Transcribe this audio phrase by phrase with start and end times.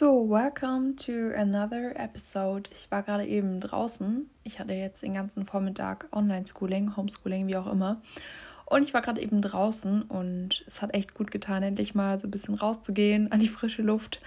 [0.00, 2.70] So, welcome to another episode.
[2.72, 4.30] Ich war gerade eben draußen.
[4.44, 8.00] Ich hatte jetzt den ganzen Vormittag Online-Schooling, Homeschooling, wie auch immer.
[8.66, 12.28] Und ich war gerade eben draußen und es hat echt gut getan, endlich mal so
[12.28, 14.20] ein bisschen rauszugehen an die frische Luft.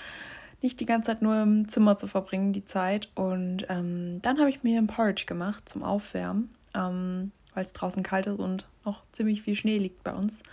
[0.62, 3.10] Nicht die ganze Zeit nur im Zimmer zu verbringen, die Zeit.
[3.16, 8.04] Und ähm, dann habe ich mir ein Porridge gemacht zum Aufwärmen, ähm, weil es draußen
[8.04, 10.44] kalt ist und noch ziemlich viel Schnee liegt bei uns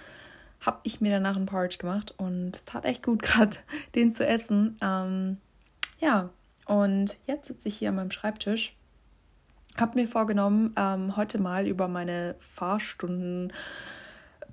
[0.60, 3.56] habe ich mir danach ein Porridge gemacht und es tat echt gut, gerade
[3.94, 4.78] den zu essen.
[4.82, 5.38] Ähm,
[6.00, 6.30] ja,
[6.66, 8.74] und jetzt sitze ich hier an meinem Schreibtisch.
[9.76, 13.52] Habe mir vorgenommen, ähm, heute mal über meine Fahrstunden,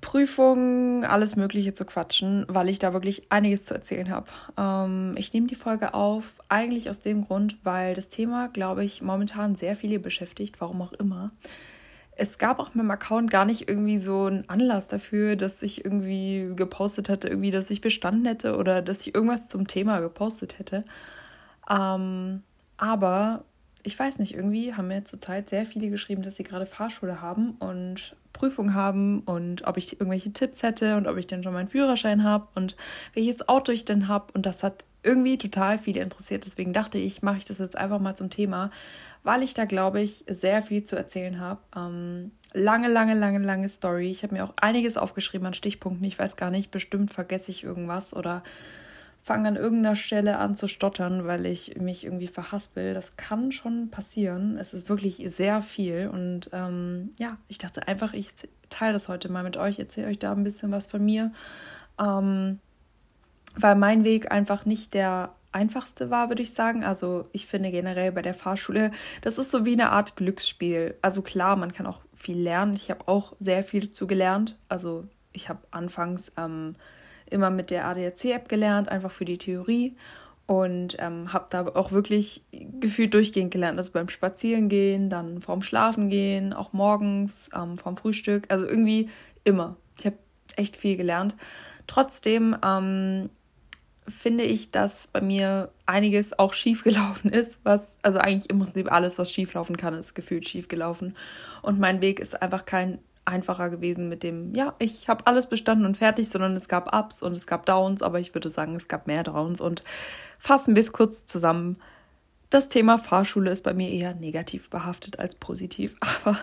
[0.00, 4.26] Prüfungen, alles Mögliche zu quatschen, weil ich da wirklich einiges zu erzählen habe.
[4.56, 9.02] Ähm, ich nehme die Folge auf, eigentlich aus dem Grund, weil das Thema, glaube ich,
[9.02, 11.32] momentan sehr viele beschäftigt, warum auch immer
[12.16, 15.84] es gab auch mit dem Account gar nicht irgendwie so einen Anlass dafür, dass ich
[15.84, 20.58] irgendwie gepostet hätte, irgendwie, dass ich bestanden hätte oder dass ich irgendwas zum Thema gepostet
[20.58, 20.84] hätte.
[21.68, 22.42] Ähm,
[22.78, 23.44] aber
[23.82, 27.52] ich weiß nicht, irgendwie haben mir zurzeit sehr viele geschrieben, dass sie gerade Fahrschule haben
[27.58, 31.68] und Prüfung haben und ob ich irgendwelche Tipps hätte und ob ich denn schon meinen
[31.68, 32.76] Führerschein habe und
[33.14, 34.32] welches Auto ich denn habe.
[34.34, 36.44] Und das hat irgendwie total viele interessiert.
[36.44, 38.70] Deswegen dachte ich, mache ich das jetzt einfach mal zum Thema,
[39.26, 41.60] weil ich da, glaube ich, sehr viel zu erzählen habe.
[41.76, 44.08] Ähm, lange, lange, lange, lange Story.
[44.08, 46.06] Ich habe mir auch einiges aufgeschrieben an Stichpunkten.
[46.06, 48.44] Ich weiß gar nicht, bestimmt vergesse ich irgendwas oder
[49.24, 52.94] fange an irgendeiner Stelle an zu stottern, weil ich mich irgendwie verhaspel.
[52.94, 54.58] Das kann schon passieren.
[54.58, 56.08] Es ist wirklich sehr viel.
[56.08, 58.30] Und ähm, ja, ich dachte einfach, ich
[58.70, 61.32] teile das heute mal mit euch, erzähle euch da ein bisschen was von mir.
[62.00, 62.60] Ähm,
[63.56, 66.84] weil mein Weg einfach nicht der einfachste war, würde ich sagen.
[66.84, 70.94] Also ich finde generell bei der Fahrschule, das ist so wie eine Art Glücksspiel.
[71.02, 72.76] Also klar, man kann auch viel lernen.
[72.76, 74.56] Ich habe auch sehr viel dazu gelernt.
[74.68, 76.76] Also ich habe anfangs ähm,
[77.28, 79.96] immer mit der ADAC-App gelernt, einfach für die Theorie.
[80.46, 83.78] Und ähm, habe da auch wirklich gefühlt durchgehend gelernt.
[83.78, 88.44] Also beim Spazierengehen, dann vorm Schlafengehen, auch morgens, ähm, vorm Frühstück.
[88.48, 89.08] Also irgendwie
[89.42, 89.76] immer.
[89.98, 90.18] Ich habe
[90.54, 91.34] echt viel gelernt.
[91.88, 93.30] Trotzdem ähm,
[94.08, 98.90] finde ich, dass bei mir einiges auch schief gelaufen ist, was, also eigentlich im Prinzip
[98.90, 101.16] alles, was schief laufen kann, ist gefühlt schief gelaufen.
[101.62, 105.84] Und mein Weg ist einfach kein einfacher gewesen mit dem, ja, ich habe alles bestanden
[105.84, 108.88] und fertig, sondern es gab Ups und es gab Downs, aber ich würde sagen, es
[108.88, 109.82] gab mehr Downs und
[110.38, 111.76] fassen wir es kurz zusammen.
[112.50, 116.38] Das Thema Fahrschule ist bei mir eher negativ behaftet als positiv, aber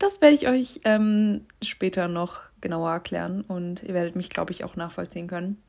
[0.00, 4.64] das werde ich euch ähm, später noch genauer erklären und ihr werdet mich, glaube ich,
[4.64, 5.62] auch nachvollziehen können.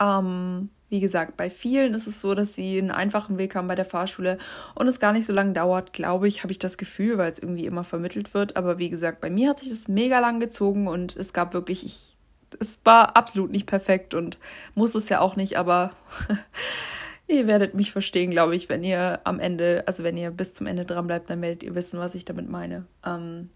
[0.00, 3.74] Ähm, wie gesagt, bei vielen ist es so, dass sie einen einfachen Weg haben bei
[3.74, 4.38] der Fahrschule
[4.74, 7.38] und es gar nicht so lange dauert, glaube ich, habe ich das Gefühl, weil es
[7.38, 8.56] irgendwie immer vermittelt wird.
[8.56, 11.84] Aber wie gesagt, bei mir hat sich das mega lang gezogen und es gab wirklich,
[11.84, 12.16] ich,
[12.58, 14.38] es war absolut nicht perfekt und
[14.74, 15.92] muss es ja auch nicht, aber
[17.26, 20.66] ihr werdet mich verstehen, glaube ich, wenn ihr am Ende, also wenn ihr bis zum
[20.66, 22.86] Ende dran bleibt, dann werdet ihr wissen, was ich damit meine.
[23.04, 23.50] Ähm,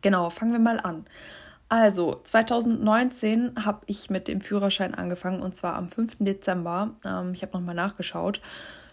[0.00, 1.06] genau, fangen wir mal an.
[1.68, 6.18] Also, 2019 habe ich mit dem Führerschein angefangen und zwar am 5.
[6.20, 6.94] Dezember.
[7.04, 8.40] Ähm, ich habe nochmal nachgeschaut.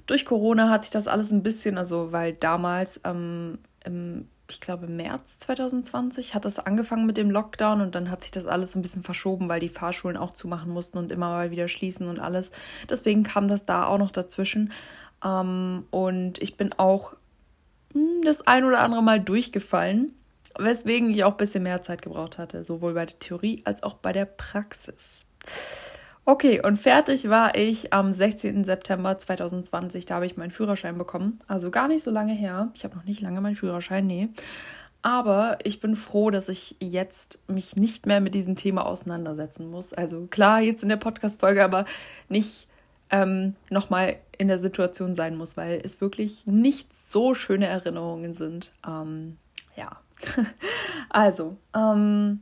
[0.08, 4.88] Durch Corona hat sich das alles ein bisschen, also weil damals, ähm, im, ich glaube
[4.88, 8.82] März 2020, hat das angefangen mit dem Lockdown und dann hat sich das alles ein
[8.82, 12.52] bisschen verschoben, weil die Fahrschulen auch zumachen mussten und immer mal wieder schließen und alles.
[12.90, 14.74] Deswegen kam das da auch noch dazwischen.
[15.24, 17.14] Ähm, und ich bin auch
[17.94, 20.14] mh, hm, das ein oder andere Mal durchgefallen
[20.58, 23.96] weswegen ich auch ein bisschen mehr Zeit gebraucht hatte, sowohl bei der Theorie als auch
[23.96, 25.28] bei der Praxis.
[26.26, 28.64] Okay, und fertig war ich am 16.
[28.64, 30.06] September 2020.
[30.06, 31.42] Da habe ich meinen Führerschein bekommen.
[31.48, 32.72] Also gar nicht so lange her.
[32.76, 34.30] Ich habe noch nicht lange meinen Führerschein, nee.
[35.02, 39.92] Aber ich bin froh, dass ich jetzt mich nicht mehr mit diesem Thema auseinandersetzen muss.
[39.92, 41.84] Also klar, jetzt in der Podcast-Folge, aber
[42.30, 42.70] nicht
[43.10, 48.72] ähm, nochmal in der Situation sein muss, weil es wirklich nicht so schöne Erinnerungen sind.
[48.88, 49.38] Ähm,
[49.76, 50.00] ja,
[51.10, 52.42] also, ähm,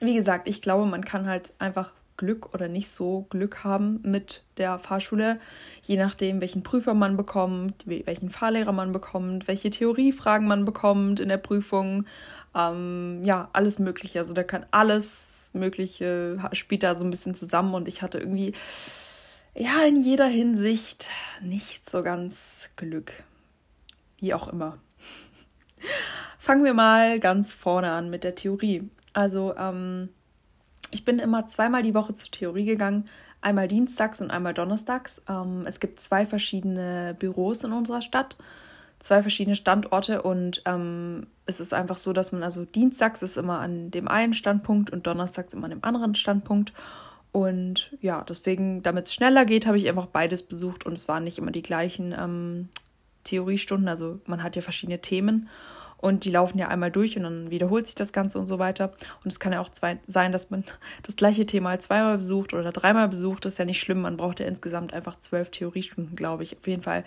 [0.00, 4.44] wie gesagt, ich glaube, man kann halt einfach Glück oder nicht so Glück haben mit
[4.58, 5.40] der Fahrschule,
[5.82, 11.30] je nachdem, welchen Prüfer man bekommt, welchen Fahrlehrer man bekommt, welche Theoriefragen man bekommt in
[11.30, 12.04] der Prüfung.
[12.54, 14.18] Ähm, ja, alles Mögliche.
[14.18, 18.52] Also da kann alles Mögliche spielt da so ein bisschen zusammen und ich hatte irgendwie
[19.54, 21.08] ja in jeder Hinsicht
[21.40, 23.12] nicht so ganz Glück.
[24.18, 24.76] Wie auch immer.
[26.40, 28.88] Fangen wir mal ganz vorne an mit der Theorie.
[29.12, 30.08] Also, ähm,
[30.90, 33.10] ich bin immer zweimal die Woche zur Theorie gegangen,
[33.42, 35.20] einmal dienstags und einmal donnerstags.
[35.28, 38.38] Ähm, es gibt zwei verschiedene Büros in unserer Stadt,
[39.00, 43.58] zwei verschiedene Standorte und ähm, es ist einfach so, dass man also dienstags ist immer
[43.58, 46.72] an dem einen Standpunkt und donnerstags immer an dem anderen Standpunkt.
[47.32, 51.24] Und ja, deswegen, damit es schneller geht, habe ich einfach beides besucht und es waren
[51.24, 52.70] nicht immer die gleichen ähm,
[53.24, 53.90] Theoriestunden.
[53.90, 55.50] Also man hat ja verschiedene Themen
[56.00, 58.92] und die laufen ja einmal durch und dann wiederholt sich das Ganze und so weiter.
[59.22, 60.64] Und es kann ja auch zwei, sein, dass man
[61.02, 63.44] das gleiche Thema zweimal besucht oder dreimal besucht.
[63.44, 64.00] Das ist ja nicht schlimm.
[64.02, 66.56] Man braucht ja insgesamt einfach zwölf Theoriestunden, glaube ich.
[66.56, 67.04] Auf jeden Fall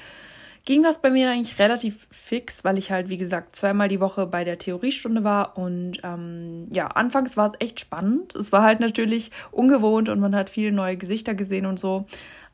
[0.66, 4.28] ging das bei mir eigentlich relativ fix, weil ich halt, wie gesagt, zweimal die Woche
[4.28, 5.57] bei der Theoriestunde war.
[5.57, 8.36] Und ähm, ja, anfangs war es echt spannend.
[8.36, 12.06] Es war halt natürlich ungewohnt und man hat viele neue Gesichter gesehen und so.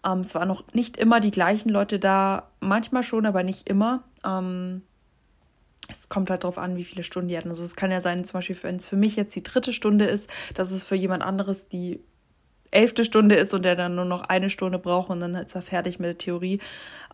[0.05, 4.03] Ähm, es waren noch nicht immer die gleichen Leute da, manchmal schon, aber nicht immer.
[4.25, 4.81] Ähm,
[5.89, 7.49] es kommt halt darauf an, wie viele Stunden die hatten.
[7.49, 10.05] Also es kann ja sein, zum Beispiel, wenn es für mich jetzt die dritte Stunde
[10.05, 11.99] ist, dass es für jemand anderes die
[12.71, 15.63] elfte Stunde ist und der dann nur noch eine Stunde braucht und dann ist er
[15.63, 16.59] fertig mit der Theorie.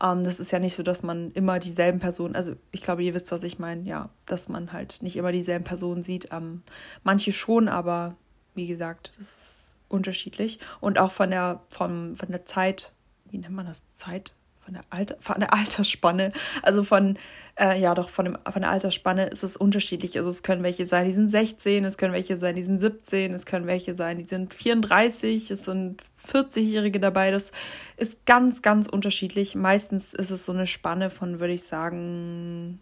[0.03, 3.13] Ähm, das ist ja nicht so, dass man immer dieselben Personen, also ich glaube, ihr
[3.13, 6.29] wisst, was ich meine, ja, dass man halt nicht immer dieselben Personen sieht.
[6.31, 6.61] Ähm,
[7.03, 8.15] manche schon, aber
[8.53, 10.59] wie gesagt, das ist unterschiedlich.
[10.81, 12.91] Und auch von der, vom, von der Zeit,
[13.29, 13.89] wie nennt man das?
[13.93, 14.33] Zeit?
[14.65, 16.31] Von der, Alter, von der Altersspanne,
[16.63, 17.17] also von,
[17.59, 20.17] äh, ja doch, von, dem, von der Altersspanne ist es unterschiedlich.
[20.17, 23.33] Also es können welche sein, die sind 16, es können welche sein, die sind 17,
[23.33, 27.29] es können welche sein, die sind 34, es sind 40-Jährige dabei.
[27.29, 27.51] Das
[27.97, 29.53] ist ganz, ganz unterschiedlich.
[29.53, 32.79] Meistens ist es so eine Spanne von, würde ich sagen,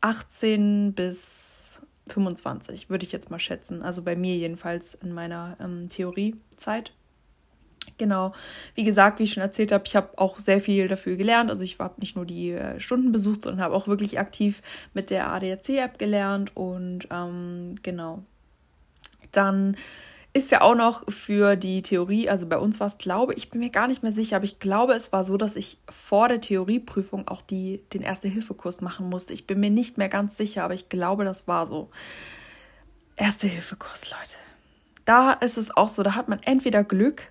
[0.00, 3.82] 18 bis 25, würde ich jetzt mal schätzen.
[3.82, 6.92] Also bei mir jedenfalls in meiner ähm, Theoriezeit.
[7.98, 8.32] Genau,
[8.74, 11.50] wie gesagt, wie ich schon erzählt habe, ich habe auch sehr viel dafür gelernt.
[11.50, 14.62] Also ich habe nicht nur die äh, Stunden besucht, sondern habe auch wirklich aktiv
[14.94, 16.56] mit der ADAC-App gelernt.
[16.56, 18.22] Und ähm, genau,
[19.32, 19.76] dann
[20.32, 23.60] ist ja auch noch für die Theorie, also bei uns war es, glaube ich, bin
[23.60, 26.40] mir gar nicht mehr sicher, aber ich glaube, es war so, dass ich vor der
[26.40, 29.32] Theorieprüfung auch die, den Erste-Hilfe-Kurs machen musste.
[29.32, 31.90] Ich bin mir nicht mehr ganz sicher, aber ich glaube, das war so.
[33.16, 34.36] Erste-Hilfe-Kurs, Leute.
[35.04, 37.24] Da ist es auch so, da hat man entweder Glück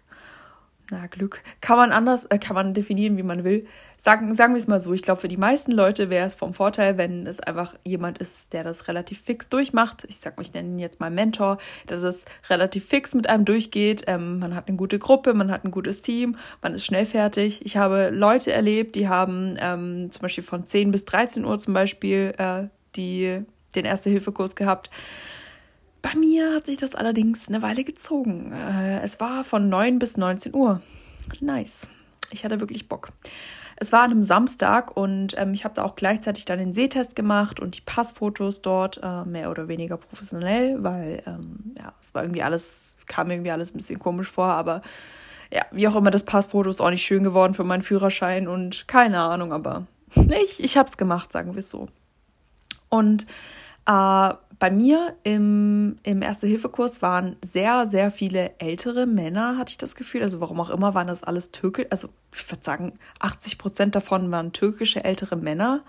[0.91, 3.68] na, Glück kann man anders, äh, kann man definieren, wie man will.
[4.01, 6.53] Sagen, sagen wir es mal so, ich glaube, für die meisten Leute wäre es vom
[6.53, 10.06] Vorteil, wenn es einfach jemand ist, der das relativ fix durchmacht.
[10.07, 11.57] Ich sag ich nenne ihn jetzt mal Mentor,
[11.89, 14.03] der das relativ fix mit einem durchgeht.
[14.07, 17.65] Ähm, man hat eine gute Gruppe, man hat ein gutes Team, man ist schnell fertig.
[17.65, 21.74] Ich habe Leute erlebt, die haben ähm, zum Beispiel von 10 bis 13 Uhr zum
[21.74, 23.41] Beispiel äh, die,
[23.75, 24.89] den Erste-Hilfe-Kurs gehabt.
[26.01, 28.51] Bei mir hat sich das allerdings eine Weile gezogen.
[28.51, 30.81] Äh, es war von 9 bis 19 Uhr.
[31.42, 31.88] Nice.
[32.31, 33.10] Ich hatte wirklich Bock.
[33.81, 37.16] Es war an einem Samstag und ähm, ich habe da auch gleichzeitig dann den Sehtest
[37.16, 42.24] gemacht und die Passfotos dort äh, mehr oder weniger professionell, weil ähm, ja, es war
[42.24, 44.81] irgendwie alles, kam irgendwie alles ein bisschen komisch vor, aber
[45.51, 48.88] ja, wie auch immer, das Passfoto ist auch nicht schön geworden für meinen Führerschein und
[48.88, 49.88] keine Ahnung, aber
[50.44, 51.88] ich, ich habe es gemacht, sagen wir es so.
[52.90, 53.28] Und
[53.86, 59.95] äh, bei mir im, im Erste-Hilfe-Kurs waren sehr, sehr viele ältere Männer, hatte ich das
[59.95, 60.21] Gefühl.
[60.21, 61.88] Also warum auch immer waren das alles Türke.
[61.89, 65.81] Also ich würde sagen, 80 Prozent davon waren türkische ältere Männer.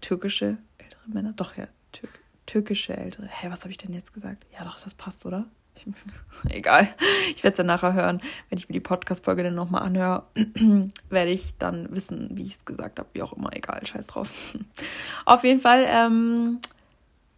[0.00, 1.34] Türkische ältere Männer?
[1.36, 1.68] Doch, ja.
[1.92, 2.08] Tür
[2.46, 3.26] türkische ältere.
[3.26, 4.46] Hä, was habe ich denn jetzt gesagt?
[4.58, 5.44] Ja, doch, das passt, oder?
[6.48, 6.88] Egal.
[7.36, 8.22] Ich werde es ja nachher hören.
[8.48, 10.24] Wenn ich mir die Podcast-Folge dann nochmal anhöre,
[11.10, 13.10] werde ich dann wissen, wie ich es gesagt habe.
[13.12, 13.86] Wie auch immer, egal.
[13.86, 14.56] Scheiß drauf.
[15.26, 16.60] Auf jeden Fall, ähm,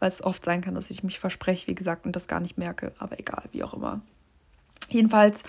[0.00, 2.58] weil es oft sein kann, dass ich mich verspreche, wie gesagt, und das gar nicht
[2.58, 4.00] merke, aber egal, wie auch immer.
[4.88, 5.44] Jedenfalls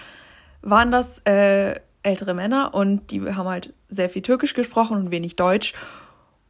[0.61, 5.35] waren das äh, ältere Männer und die haben halt sehr viel Türkisch gesprochen und wenig
[5.35, 5.73] Deutsch.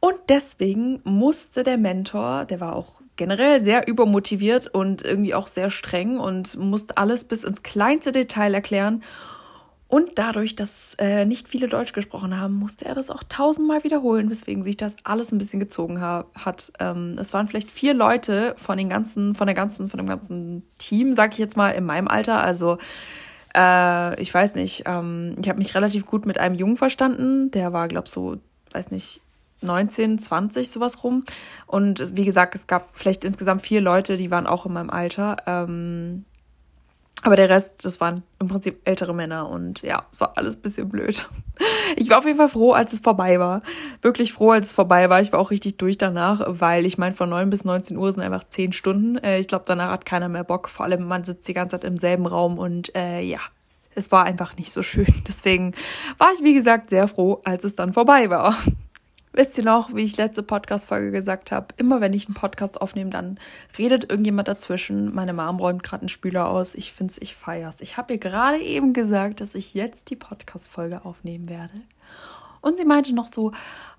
[0.00, 5.70] Und deswegen musste der Mentor, der war auch generell sehr übermotiviert und irgendwie auch sehr
[5.70, 9.04] streng und musste alles bis ins kleinste Detail erklären.
[9.92, 14.30] Und dadurch, dass äh, nicht viele Deutsch gesprochen haben, musste er das auch tausendmal wiederholen,
[14.30, 16.72] weswegen sich das alles ein bisschen gezogen ha hat.
[16.80, 20.62] Ähm, es waren vielleicht vier Leute von den ganzen, von der ganzen, von dem ganzen
[20.78, 22.42] Team, sag ich jetzt mal, in meinem Alter.
[22.42, 22.78] Also
[23.54, 27.50] äh, ich weiß nicht, ähm, ich habe mich relativ gut mit einem Jungen verstanden.
[27.50, 28.38] Der war, glaub so,
[28.70, 29.20] weiß nicht,
[29.60, 31.22] 19, 20, sowas rum.
[31.66, 35.36] Und wie gesagt, es gab vielleicht insgesamt vier Leute, die waren auch in meinem Alter.
[35.46, 36.24] Ähm,
[37.22, 40.88] aber der Rest, das waren im Prinzip ältere Männer und ja, es war alles bisschen
[40.88, 41.28] blöd.
[41.96, 43.62] Ich war auf jeden Fall froh, als es vorbei war.
[44.00, 45.20] Wirklich froh, als es vorbei war.
[45.20, 48.22] Ich war auch richtig durch danach, weil ich meine, von 9 bis 19 Uhr sind
[48.22, 49.18] einfach 10 Stunden.
[49.18, 50.68] Äh, ich glaube, danach hat keiner mehr Bock.
[50.68, 53.38] Vor allem, man sitzt die ganze Zeit im selben Raum und äh, ja,
[53.94, 55.06] es war einfach nicht so schön.
[55.28, 55.72] Deswegen
[56.18, 58.56] war ich, wie gesagt, sehr froh, als es dann vorbei war.
[59.34, 63.08] Wisst ihr noch, wie ich letzte Podcast-Folge gesagt habe, immer wenn ich einen Podcast aufnehme,
[63.08, 63.38] dann
[63.78, 65.14] redet irgendjemand dazwischen.
[65.14, 66.74] Meine Mom räumt gerade einen Spüler aus.
[66.74, 67.80] Ich finde es, ich feier's.
[67.80, 71.80] Ich habe ihr gerade eben gesagt, dass ich jetzt die Podcast-Folge aufnehmen werde.
[72.60, 73.52] Und sie meinte noch so,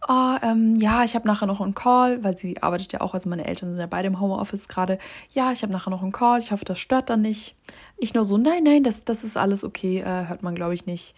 [0.07, 3.27] oh, ähm, ja, ich habe nachher noch einen Call, weil sie arbeitet ja auch, also
[3.27, 4.99] meine Eltern sind ja beide im Homeoffice gerade.
[5.31, 7.55] Ja, ich habe nachher noch einen Call, ich hoffe, das stört dann nicht.
[7.97, 10.85] Ich nur so, nein, nein, das, das ist alles okay, äh, hört man, glaube ich,
[10.85, 11.15] nicht.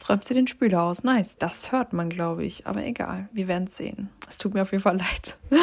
[0.00, 1.04] Jetzt räumt sie den Spüler aus.
[1.04, 2.66] Nice, das hört man, glaube ich.
[2.66, 4.08] Aber egal, wir werden es sehen.
[4.30, 5.36] Es tut mir auf jeden Fall leid.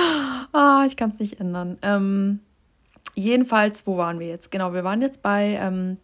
[0.54, 1.80] ah, ich kann es nicht ändern.
[1.82, 2.42] Ähm,
[3.16, 4.52] jedenfalls, wo waren wir jetzt?
[4.52, 5.98] Genau, wir waren jetzt bei, ähm,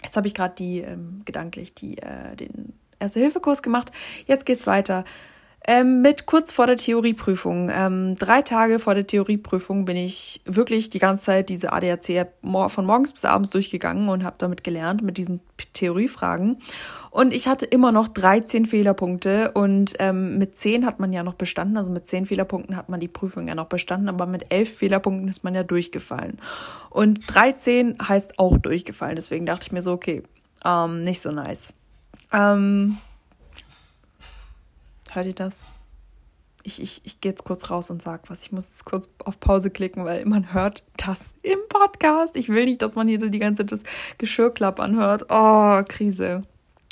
[0.00, 3.90] jetzt habe ich gerade die, ähm, gedanklich, die, äh, den Erste-Hilfe-Kurs gemacht.
[4.28, 5.04] Jetzt geht's weiter.
[5.64, 7.70] Ähm, mit kurz vor der Theorieprüfung.
[7.72, 12.26] Ähm, drei Tage vor der Theorieprüfung bin ich wirklich die ganze Zeit diese ADAC
[12.68, 15.40] von morgens bis abends durchgegangen und habe damit gelernt mit diesen
[15.72, 16.58] Theoriefragen.
[17.10, 21.34] Und ich hatte immer noch 13 Fehlerpunkte und ähm, mit 10 hat man ja noch
[21.34, 21.76] bestanden.
[21.76, 25.28] Also mit 10 Fehlerpunkten hat man die Prüfung ja noch bestanden, aber mit 11 Fehlerpunkten
[25.28, 26.38] ist man ja durchgefallen.
[26.90, 29.14] Und 13 heißt auch durchgefallen.
[29.14, 30.24] Deswegen dachte ich mir so, okay,
[30.64, 31.72] ähm, nicht so nice.
[32.32, 32.98] Ähm,
[35.14, 35.68] Hört ihr das?
[36.62, 38.44] Ich, ich, ich gehe jetzt kurz raus und sag was.
[38.44, 42.34] Ich muss jetzt kurz auf Pause klicken, weil man hört das im Podcast.
[42.34, 43.82] Ich will nicht, dass man hier die ganze Zeit das
[44.16, 45.26] Geschirrklappern hört.
[45.28, 46.44] Oh, Krise.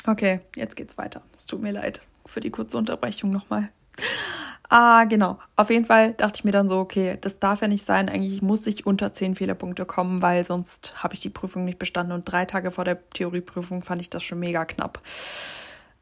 [0.06, 1.22] Okay, jetzt geht's weiter.
[1.34, 3.70] Es tut mir leid für die kurze Unterbrechung nochmal.
[4.68, 5.38] Ah, genau.
[5.56, 8.10] Auf jeden Fall dachte ich mir dann so, okay, das darf ja nicht sein.
[8.10, 12.12] Eigentlich muss ich unter 10 Fehlerpunkte kommen, weil sonst habe ich die Prüfung nicht bestanden.
[12.12, 15.00] Und drei Tage vor der Theorieprüfung fand ich das schon mega knapp.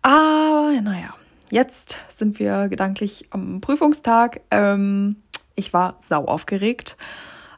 [0.02, 1.14] Ah, naja,
[1.50, 4.40] jetzt sind wir gedanklich am Prüfungstag.
[4.50, 5.16] Ähm,
[5.54, 6.96] ich war sau aufgeregt.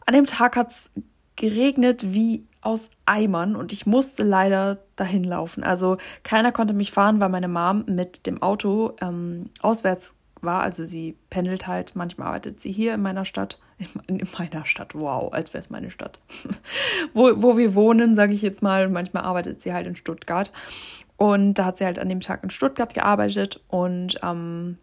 [0.07, 0.91] An dem Tag hat es
[1.37, 5.63] geregnet wie aus Eimern und ich musste leider dahin laufen.
[5.65, 10.63] Also keiner konnte mich fahren, weil meine Mom mit dem Auto ähm, auswärts war.
[10.63, 13.59] Also sie pendelt halt, manchmal arbeitet sie hier in meiner Stadt.
[13.79, 16.21] In, in meiner Stadt, wow, als wäre es meine Stadt.
[17.15, 18.91] wo, wo wir wohnen, sage ich jetzt mal.
[18.91, 20.53] Manchmal arbeitet sie halt in Stuttgart.
[21.21, 24.79] Und da hat sie halt an dem Tag in Stuttgart gearbeitet und ähm,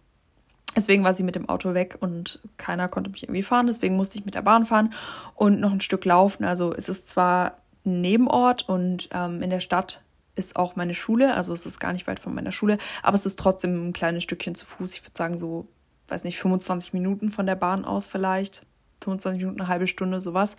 [0.76, 3.66] deswegen war sie mit dem Auto weg und keiner konnte mich irgendwie fahren.
[3.66, 4.94] Deswegen musste ich mit der Bahn fahren
[5.34, 6.44] und noch ein Stück laufen.
[6.46, 10.04] Also es ist zwar ein Nebenort und ähm, in der Stadt
[10.36, 13.26] ist auch meine Schule, also es ist gar nicht weit von meiner Schule, aber es
[13.26, 14.94] ist trotzdem ein kleines Stückchen zu Fuß.
[14.94, 15.68] Ich würde sagen so,
[16.08, 18.64] weiß nicht, 25 Minuten von der Bahn aus vielleicht.
[19.04, 20.56] 25 Minuten, eine halbe Stunde, sowas.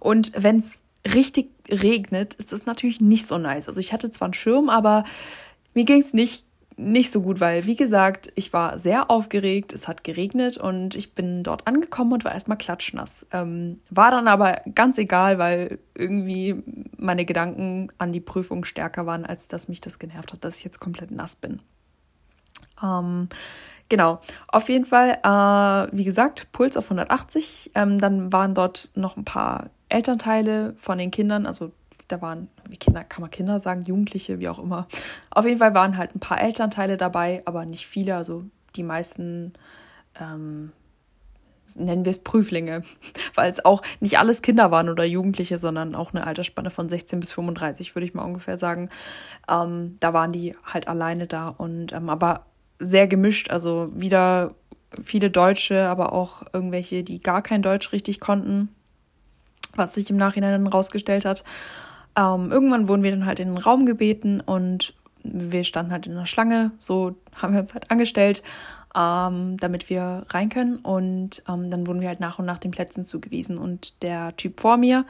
[0.00, 3.68] Und wenn es richtig regnet, ist das natürlich nicht so nice.
[3.68, 5.04] Also ich hatte zwar einen Schirm, aber
[5.74, 6.44] mir ging es nicht,
[6.76, 11.14] nicht so gut, weil, wie gesagt, ich war sehr aufgeregt, es hat geregnet und ich
[11.14, 13.26] bin dort angekommen und war erstmal klatschnass.
[13.32, 16.62] Ähm, war dann aber ganz egal, weil irgendwie
[16.96, 20.64] meine Gedanken an die Prüfung stärker waren, als dass mich das genervt hat, dass ich
[20.64, 21.60] jetzt komplett nass bin.
[22.82, 23.28] Ähm,
[23.88, 27.70] Genau, auf jeden Fall, äh, wie gesagt, Puls auf 180.
[27.74, 31.72] Ähm, dann waren dort noch ein paar Elternteile von den Kindern, also
[32.08, 34.88] da waren, wie Kinder, kann man Kinder sagen, Jugendliche, wie auch immer.
[35.30, 38.44] Auf jeden Fall waren halt ein paar Elternteile dabei, aber nicht viele, also
[38.76, 39.52] die meisten,
[40.20, 40.72] ähm,
[41.76, 42.82] nennen wir es Prüflinge,
[43.34, 47.20] weil es auch nicht alles Kinder waren oder Jugendliche, sondern auch eine Altersspanne von 16
[47.20, 48.88] bis 35, würde ich mal ungefähr sagen.
[49.48, 52.46] Ähm, da waren die halt alleine da und ähm, aber
[52.78, 54.54] sehr gemischt, also wieder
[55.04, 58.70] viele Deutsche, aber auch irgendwelche, die gar kein Deutsch richtig konnten
[59.78, 61.44] was sich im Nachhinein dann rausgestellt hat.
[62.16, 66.14] Ähm, irgendwann wurden wir dann halt in den Raum gebeten und wir standen halt in
[66.14, 66.72] der Schlange.
[66.78, 68.42] So haben wir uns halt angestellt,
[68.96, 70.76] ähm, damit wir rein können.
[70.76, 73.58] Und ähm, dann wurden wir halt nach und nach den Plätzen zugewiesen.
[73.58, 75.04] Und der Typ vor mir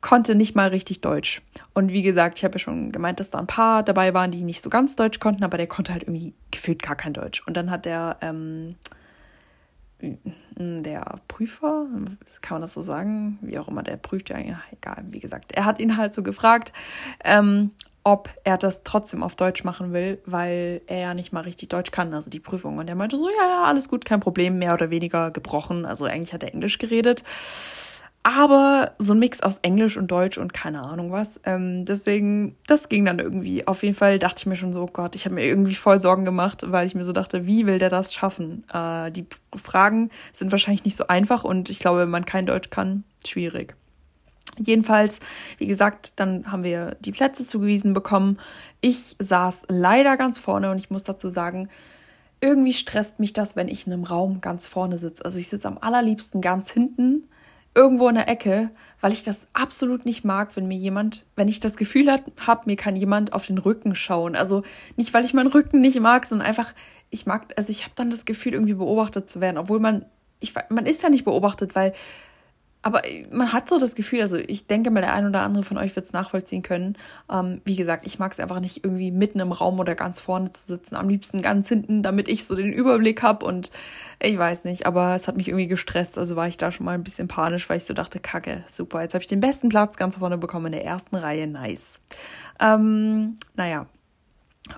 [0.00, 1.40] konnte nicht mal richtig Deutsch.
[1.72, 4.42] Und wie gesagt, ich habe ja schon gemeint, dass da ein paar dabei waren, die
[4.42, 7.42] nicht so ganz Deutsch konnten, aber der konnte halt irgendwie gefühlt gar kein Deutsch.
[7.46, 8.76] Und dann hat der ähm,
[10.56, 11.86] der Prüfer,
[12.42, 15.64] kann man das so sagen, wie auch immer, der prüft ja, egal, wie gesagt, er
[15.64, 16.72] hat ihn halt so gefragt,
[17.24, 17.72] ähm,
[18.04, 21.90] ob er das trotzdem auf Deutsch machen will, weil er ja nicht mal richtig Deutsch
[21.90, 22.76] kann, also die Prüfung.
[22.76, 25.86] Und er meinte so, ja, ja, alles gut, kein Problem, mehr oder weniger gebrochen.
[25.86, 27.24] Also eigentlich hat er Englisch geredet.
[28.26, 31.38] Aber so ein Mix aus Englisch und Deutsch und keine Ahnung was.
[31.44, 33.66] Ähm, deswegen, das ging dann irgendwie.
[33.66, 36.00] Auf jeden Fall dachte ich mir schon so, oh Gott, ich habe mir irgendwie voll
[36.00, 38.64] Sorgen gemacht, weil ich mir so dachte, wie will der das schaffen?
[38.72, 42.70] Äh, die Fragen sind wahrscheinlich nicht so einfach und ich glaube, wenn man kein Deutsch
[42.70, 43.76] kann, schwierig.
[44.58, 45.20] Jedenfalls,
[45.58, 48.38] wie gesagt, dann haben wir die Plätze zugewiesen bekommen.
[48.80, 51.68] Ich saß leider ganz vorne und ich muss dazu sagen,
[52.40, 55.26] irgendwie stresst mich das, wenn ich in einem Raum ganz vorne sitze.
[55.26, 57.24] Also ich sitze am allerliebsten ganz hinten
[57.74, 61.60] irgendwo in der Ecke, weil ich das absolut nicht mag, wenn mir jemand, wenn ich
[61.60, 64.36] das Gefühl habe, mir kann jemand auf den Rücken schauen.
[64.36, 64.62] Also
[64.96, 66.72] nicht, weil ich meinen Rücken nicht mag, sondern einfach,
[67.10, 70.04] ich mag, also ich habe dann das Gefühl, irgendwie beobachtet zu werden, obwohl man,
[70.40, 71.92] ich, man ist ja nicht beobachtet, weil
[72.84, 73.00] aber
[73.30, 75.96] man hat so das Gefühl, also ich denke mal, der ein oder andere von euch
[75.96, 76.98] wird es nachvollziehen können.
[77.32, 80.50] Ähm, wie gesagt, ich mag es einfach nicht irgendwie mitten im Raum oder ganz vorne
[80.50, 80.94] zu sitzen.
[80.94, 83.72] Am liebsten ganz hinten, damit ich so den Überblick habe und
[84.20, 86.18] ich weiß nicht, aber es hat mich irgendwie gestresst.
[86.18, 89.00] Also war ich da schon mal ein bisschen panisch, weil ich so dachte, kacke, super,
[89.00, 92.00] jetzt habe ich den besten Platz ganz vorne bekommen in der ersten Reihe, nice.
[92.60, 93.86] Ähm, naja,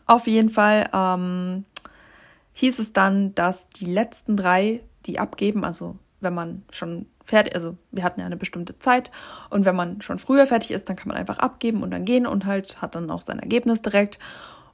[0.06, 1.64] auf jeden Fall ähm,
[2.52, 7.76] hieß es dann, dass die letzten drei, die abgeben, also wenn man schon fertig, also
[7.90, 9.11] wir hatten ja eine bestimmte Zeit
[9.50, 12.26] und wenn man schon früher fertig ist, dann kann man einfach abgeben und dann gehen
[12.26, 14.18] und halt hat dann auch sein Ergebnis direkt.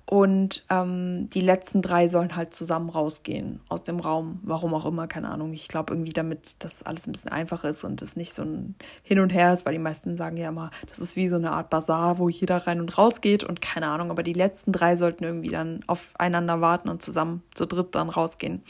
[0.05, 4.41] Und ähm, die letzten drei sollen halt zusammen rausgehen aus dem Raum.
[4.43, 5.53] Warum auch immer, keine Ahnung.
[5.53, 8.75] Ich glaube irgendwie, damit das alles ein bisschen einfacher ist und es nicht so ein
[9.03, 11.53] Hin und Her ist, weil die meisten sagen ja immer, das ist wie so eine
[11.53, 14.11] Art Bazar, wo jeder rein und raus geht und keine Ahnung.
[14.11, 18.63] Aber die letzten drei sollten irgendwie dann aufeinander warten und zusammen zu dritt dann rausgehen.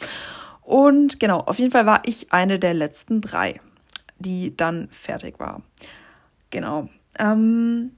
[0.61, 3.61] Und genau, auf jeden Fall war ich eine der letzten drei,
[4.23, 5.63] die dann fertig war.
[6.51, 6.89] Genau.
[7.19, 7.93] Ähm,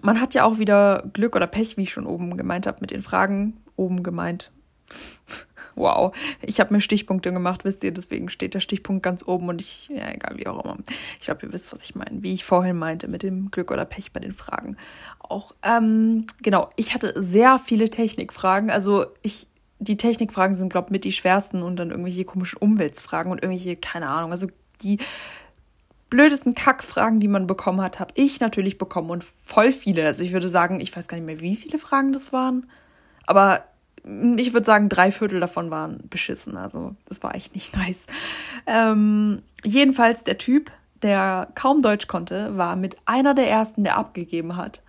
[0.00, 2.90] man hat ja auch wieder Glück oder Pech, wie ich schon oben gemeint habe, mit
[2.90, 3.58] den Fragen.
[3.76, 4.52] Oben gemeint.
[5.74, 9.60] wow, ich habe mir Stichpunkte gemacht, wisst ihr, deswegen steht der Stichpunkt ganz oben und
[9.60, 10.76] ich, ja, egal, wie auch immer.
[11.18, 13.84] Ich glaube, ihr wisst, was ich meine, wie ich vorhin meinte mit dem Glück oder
[13.84, 14.76] Pech bei den Fragen.
[15.18, 19.46] Auch, ähm, genau, ich hatte sehr viele Technikfragen, also ich,
[19.78, 23.76] die Technikfragen sind, glaube ich, mit die schwersten und dann irgendwelche komischen Umweltsfragen und irgendwelche,
[23.76, 24.48] keine Ahnung, also
[24.82, 24.98] die
[26.10, 30.04] blödesten Kackfragen, die man bekommen hat, habe ich natürlich bekommen und voll viele.
[30.04, 32.66] Also ich würde sagen, ich weiß gar nicht mehr, wie viele Fragen das waren,
[33.26, 33.64] aber
[34.04, 36.56] ich würde sagen, drei Viertel davon waren beschissen.
[36.56, 38.06] Also das war echt nicht nice.
[38.66, 40.70] Ähm, jedenfalls der Typ,
[41.02, 44.82] der kaum Deutsch konnte, war mit einer der ersten, der abgegeben hat.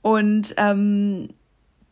[0.00, 1.28] Und ähm,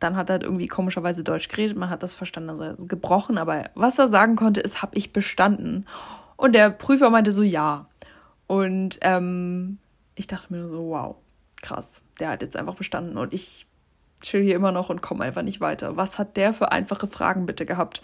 [0.01, 3.99] dann hat er irgendwie komischerweise Deutsch geredet, man hat das verstanden, also gebrochen, aber was
[3.99, 5.87] er sagen konnte, ist, habe ich bestanden.
[6.41, 7.87] Und der Prüfer meinte so, ja.
[8.47, 9.77] Und ähm,
[10.15, 11.17] ich dachte mir so, wow,
[11.61, 13.67] krass, der hat jetzt einfach bestanden und ich
[14.23, 15.99] chill hier immer noch und komme einfach nicht weiter.
[15.99, 18.01] Was hat der für einfache Fragen bitte gehabt?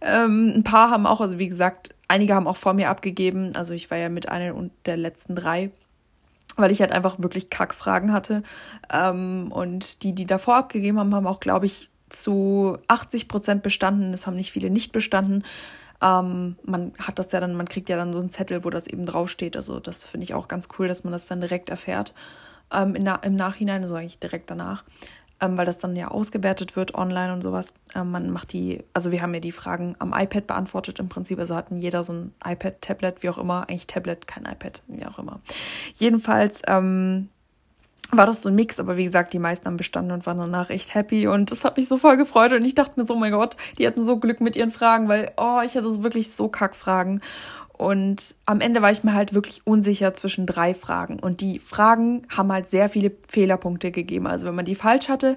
[0.00, 3.54] Ähm, ein paar haben auch, also wie gesagt, einige haben auch vor mir abgegeben.
[3.54, 5.70] Also ich war ja mit einer und der letzten drei,
[6.56, 8.42] weil ich halt einfach wirklich Kackfragen hatte.
[8.90, 14.14] Ähm, und die, die davor abgegeben haben, haben auch, glaube ich, zu 80 Prozent bestanden.
[14.14, 15.44] Es haben nicht viele nicht bestanden.
[16.02, 18.86] Ähm, man hat das ja dann, man kriegt ja dann so einen Zettel, wo das
[18.86, 19.56] eben draufsteht.
[19.56, 22.14] Also das finde ich auch ganz cool, dass man das dann direkt erfährt
[22.72, 24.84] ähm, in, im Nachhinein, also eigentlich direkt danach,
[25.40, 27.74] ähm, weil das dann ja ausgewertet wird online und sowas.
[27.94, 31.38] Ähm, man macht die, also wir haben ja die Fragen am iPad beantwortet im Prinzip,
[31.38, 35.06] also hatten jeder so ein iPad, Tablet, wie auch immer, eigentlich Tablet, kein iPad, wie
[35.06, 35.40] auch immer.
[35.94, 37.28] Jedenfalls ähm,
[38.16, 40.70] war das so ein Mix, aber wie gesagt, die meisten haben bestanden und waren danach
[40.70, 43.18] echt happy und das hat mich so voll gefreut und ich dachte mir so, oh
[43.18, 46.48] mein Gott, die hatten so Glück mit ihren Fragen, weil, oh, ich hatte wirklich so
[46.48, 47.20] Kackfragen
[47.72, 52.26] und am Ende war ich mir halt wirklich unsicher zwischen drei Fragen und die Fragen
[52.34, 55.36] haben halt sehr viele Fehlerpunkte gegeben, also wenn man die falsch hatte,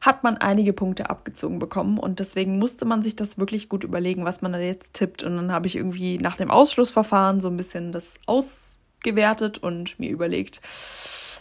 [0.00, 4.24] hat man einige Punkte abgezogen bekommen und deswegen musste man sich das wirklich gut überlegen,
[4.24, 7.56] was man da jetzt tippt und dann habe ich irgendwie nach dem Ausschlussverfahren so ein
[7.56, 10.62] bisschen das ausgewertet und mir überlegt,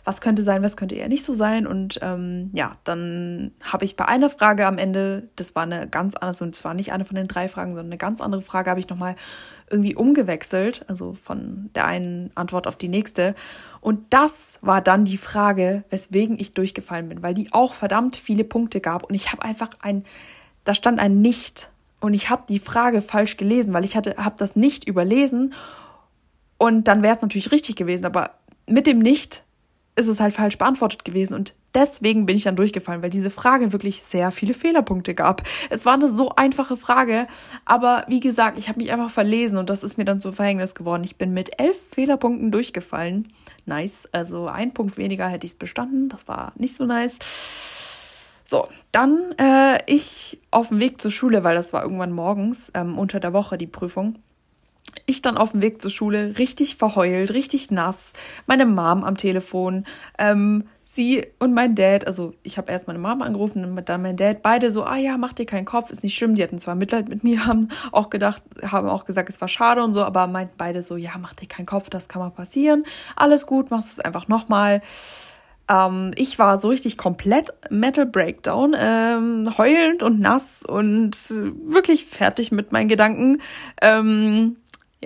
[0.06, 1.68] was könnte sein, was könnte eher nicht so sein.
[1.68, 6.16] Und ähm, ja, dann habe ich bei einer Frage am Ende, das war eine ganz
[6.16, 8.80] andere, und zwar nicht eine von den drei Fragen, sondern eine ganz andere Frage, habe
[8.80, 9.16] ich nochmal
[9.70, 13.36] irgendwie umgewechselt, also von der einen Antwort auf die nächste.
[13.82, 18.44] Und das war dann die Frage, weswegen ich durchgefallen bin, weil die auch verdammt viele
[18.44, 19.06] Punkte gab.
[19.06, 20.04] Und ich habe einfach ein,
[20.64, 21.70] da stand ein Nicht.
[22.00, 25.54] Und ich habe die Frage falsch gelesen, weil ich hatte, habe das nicht überlesen.
[26.58, 28.32] Und dann wäre es natürlich richtig gewesen, aber
[28.68, 29.44] mit dem Nicht
[30.00, 33.72] ist es halt falsch beantwortet gewesen und deswegen bin ich dann durchgefallen, weil diese Frage
[33.74, 35.44] wirklich sehr viele Fehlerpunkte gab.
[35.70, 37.28] Es war eine so einfache Frage,
[37.66, 40.74] aber wie gesagt, ich habe mich einfach verlesen und das ist mir dann zu Verhängnis
[40.74, 41.04] geworden.
[41.04, 43.28] Ich bin mit elf Fehlerpunkten durchgefallen.
[43.66, 46.10] Nice, also ein Punkt weniger hätte ich es bestanden.
[46.10, 47.20] Das war nicht so nice.
[48.46, 52.98] So, dann äh, ich auf dem Weg zur Schule, weil das war irgendwann morgens ähm,
[52.98, 54.16] unter der Woche die Prüfung
[55.10, 58.14] ich dann auf dem Weg zur Schule richtig verheult, richtig nass,
[58.48, 59.86] meine Mom am Telefon,
[60.18, 64.18] ähm, sie und mein Dad, also ich habe erst meine Mom angerufen und dann mein
[64.18, 66.34] Dad, beide so, ah ja, mach dir keinen Kopf, ist nicht schlimm.
[66.34, 69.84] Die hatten zwar Mitleid mit mir, haben auch gedacht, haben auch gesagt, es war schade
[69.84, 72.84] und so, aber meinten beide so, ja, mach dir keinen Kopf, das kann mal passieren.
[73.16, 74.82] Alles gut, machst es einfach nochmal.
[75.70, 82.52] Ähm, ich war so richtig komplett Metal Breakdown, ähm, heulend und nass und wirklich fertig
[82.52, 83.42] mit meinen Gedanken.
[83.80, 84.58] Ähm,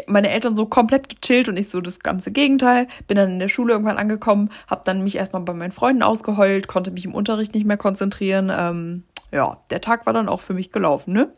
[0.08, 2.88] meine Eltern so komplett gechillt und ich so das ganze Gegenteil.
[3.08, 6.68] Bin dann in der Schule irgendwann angekommen, habe dann mich erstmal bei meinen Freunden ausgeheult,
[6.68, 8.52] konnte mich im Unterricht nicht mehr konzentrieren.
[8.56, 9.04] Ähm,
[9.34, 11.34] ja, der Tag war dann auch für mich gelaufen, ne?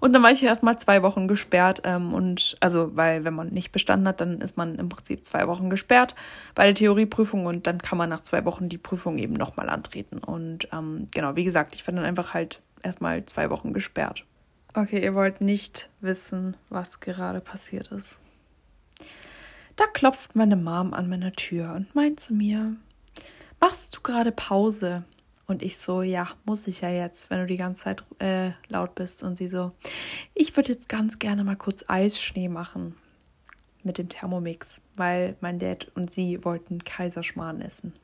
[0.00, 1.80] Und dann war ich erstmal zwei Wochen gesperrt.
[1.84, 5.48] Ähm, und also, weil wenn man nicht bestanden hat, dann ist man im Prinzip zwei
[5.48, 6.14] Wochen gesperrt
[6.54, 10.18] bei der Theorieprüfung und dann kann man nach zwei Wochen die Prüfung eben nochmal antreten.
[10.18, 14.24] Und ähm, genau, wie gesagt, ich war dann einfach halt erstmal zwei Wochen gesperrt.
[14.78, 18.20] Okay, ihr wollt nicht wissen, was gerade passiert ist.
[19.74, 22.76] Da klopft meine Mom an meiner Tür und meint zu mir,
[23.58, 25.02] machst du gerade Pause?
[25.48, 28.94] Und ich so, ja, muss ich ja jetzt, wenn du die ganze Zeit äh, laut
[28.94, 29.24] bist.
[29.24, 29.72] Und sie so,
[30.32, 32.94] ich würde jetzt ganz gerne mal kurz Eisschnee machen
[33.82, 37.94] mit dem Thermomix, weil mein Dad und sie wollten Kaiserschmarrn essen.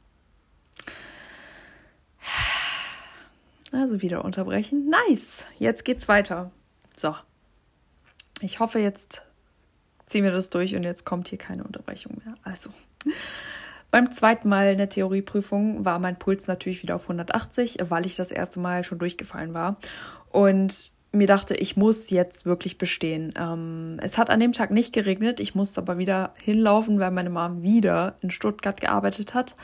[3.71, 4.89] Also wieder unterbrechen.
[4.89, 5.47] Nice.
[5.61, 6.51] Jetzt geht's weiter.
[6.95, 7.15] So.
[8.41, 9.23] Ich hoffe, jetzt
[10.07, 12.35] ziehen wir das durch und jetzt kommt hier keine Unterbrechung mehr.
[12.43, 12.71] Also.
[13.91, 18.17] Beim zweiten Mal in der Theorieprüfung war mein Puls natürlich wieder auf 180, weil ich
[18.17, 19.77] das erste Mal schon durchgefallen war.
[20.31, 23.33] Und mir dachte, ich muss jetzt wirklich bestehen.
[23.39, 27.31] Ähm, es hat an dem Tag nicht geregnet, ich musste aber wieder hinlaufen, weil meine
[27.31, 29.55] Mom wieder in Stuttgart gearbeitet hat.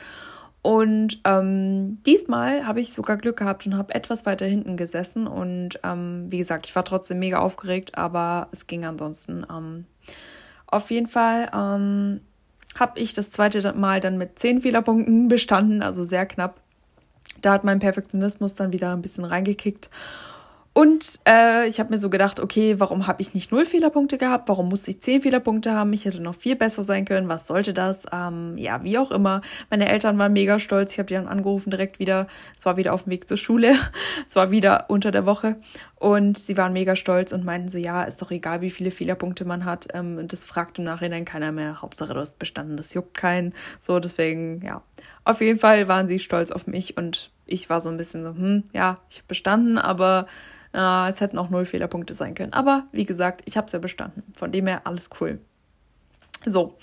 [0.63, 5.25] Und ähm, diesmal habe ich sogar Glück gehabt und habe etwas weiter hinten gesessen.
[5.25, 9.45] Und ähm, wie gesagt, ich war trotzdem mega aufgeregt, aber es ging ansonsten.
[9.51, 9.85] Ähm,
[10.67, 12.21] auf jeden Fall ähm,
[12.79, 16.61] habe ich das zweite Mal dann mit zehn Fehlerpunkten bestanden, also sehr knapp.
[17.41, 19.89] Da hat mein Perfektionismus dann wieder ein bisschen reingekickt.
[20.73, 24.47] Und äh, ich habe mir so gedacht, okay, warum habe ich nicht null Fehlerpunkte gehabt?
[24.47, 25.91] Warum musste ich zehn Fehlerpunkte haben?
[25.91, 27.27] Ich hätte noch viel besser sein können.
[27.27, 28.05] Was sollte das?
[28.13, 29.41] Ähm, ja, wie auch immer.
[29.69, 30.93] Meine Eltern waren mega stolz.
[30.93, 32.27] Ich habe die dann angerufen direkt wieder.
[32.57, 33.75] Es war wieder auf dem Weg zur Schule.
[34.27, 35.57] es war wieder unter der Woche.
[35.97, 39.43] Und sie waren mega stolz und meinten so, ja, ist doch egal, wie viele Fehlerpunkte
[39.43, 39.89] man hat.
[39.93, 41.81] Ähm, und das fragt im Nachhinein keiner mehr.
[41.81, 42.77] Hauptsache, du hast bestanden.
[42.77, 43.53] Das juckt keinen.
[43.85, 44.81] So, deswegen, ja.
[45.25, 48.29] Auf jeden Fall waren sie stolz auf mich und ich war so ein bisschen so,
[48.29, 50.27] hm, ja, ich habe bestanden, aber
[50.73, 52.53] äh, es hätten auch null Fehlerpunkte sein können.
[52.53, 54.23] Aber wie gesagt, ich habe es ja bestanden.
[54.35, 55.39] Von dem her alles cool.
[56.45, 56.75] So,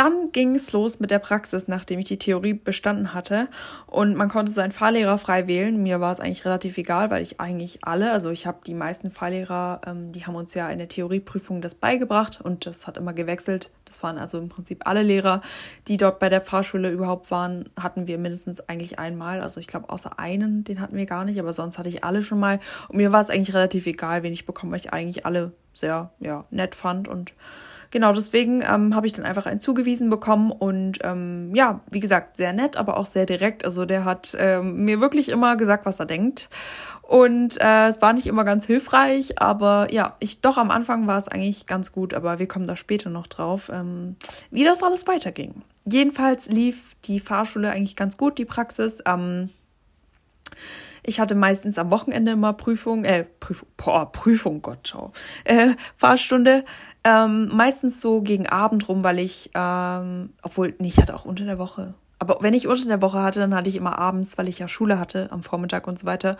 [0.00, 3.48] dann ging es los mit der Praxis, nachdem ich die Theorie bestanden hatte.
[3.86, 5.82] Und man konnte seinen Fahrlehrer frei wählen.
[5.82, 9.10] Mir war es eigentlich relativ egal, weil ich eigentlich alle, also ich habe die meisten
[9.10, 13.12] Fahrlehrer, ähm, die haben uns ja in der Theorieprüfung das beigebracht und das hat immer
[13.12, 13.72] gewechselt.
[13.84, 15.42] Das waren also im Prinzip alle Lehrer,
[15.86, 19.42] die dort bei der Fahrschule überhaupt waren, hatten wir mindestens eigentlich einmal.
[19.42, 22.22] Also ich glaube, außer einen, den hatten wir gar nicht, aber sonst hatte ich alle
[22.22, 22.58] schon mal.
[22.88, 26.10] Und mir war es eigentlich relativ egal, wen ich bekomme, weil ich eigentlich alle sehr
[26.20, 27.34] ja, nett fand und
[27.90, 32.36] Genau, deswegen ähm, habe ich dann einfach einen zugewiesen bekommen und ähm, ja, wie gesagt,
[32.36, 33.64] sehr nett, aber auch sehr direkt.
[33.64, 36.48] Also der hat ähm, mir wirklich immer gesagt, was er denkt.
[37.02, 41.18] Und äh, es war nicht immer ganz hilfreich, aber ja, ich doch am Anfang war
[41.18, 44.14] es eigentlich ganz gut, aber wir kommen da später noch drauf, ähm,
[44.52, 45.62] wie das alles weiterging.
[45.84, 48.98] Jedenfalls lief die Fahrschule eigentlich ganz gut, die Praxis.
[49.04, 49.50] Ähm,
[51.02, 55.12] ich hatte meistens am Wochenende immer Prüfung, äh, Prüfung, boah, Prüfung, Gott, schau,
[55.44, 56.64] äh, Fahrstunde.
[57.02, 61.44] Ähm, meistens so gegen Abend rum, weil ich, ähm, obwohl, nee, ich hatte auch unter
[61.44, 61.94] der Woche.
[62.18, 64.68] Aber wenn ich unter der Woche hatte, dann hatte ich immer abends, weil ich ja
[64.68, 66.36] Schule hatte, am Vormittag und so weiter.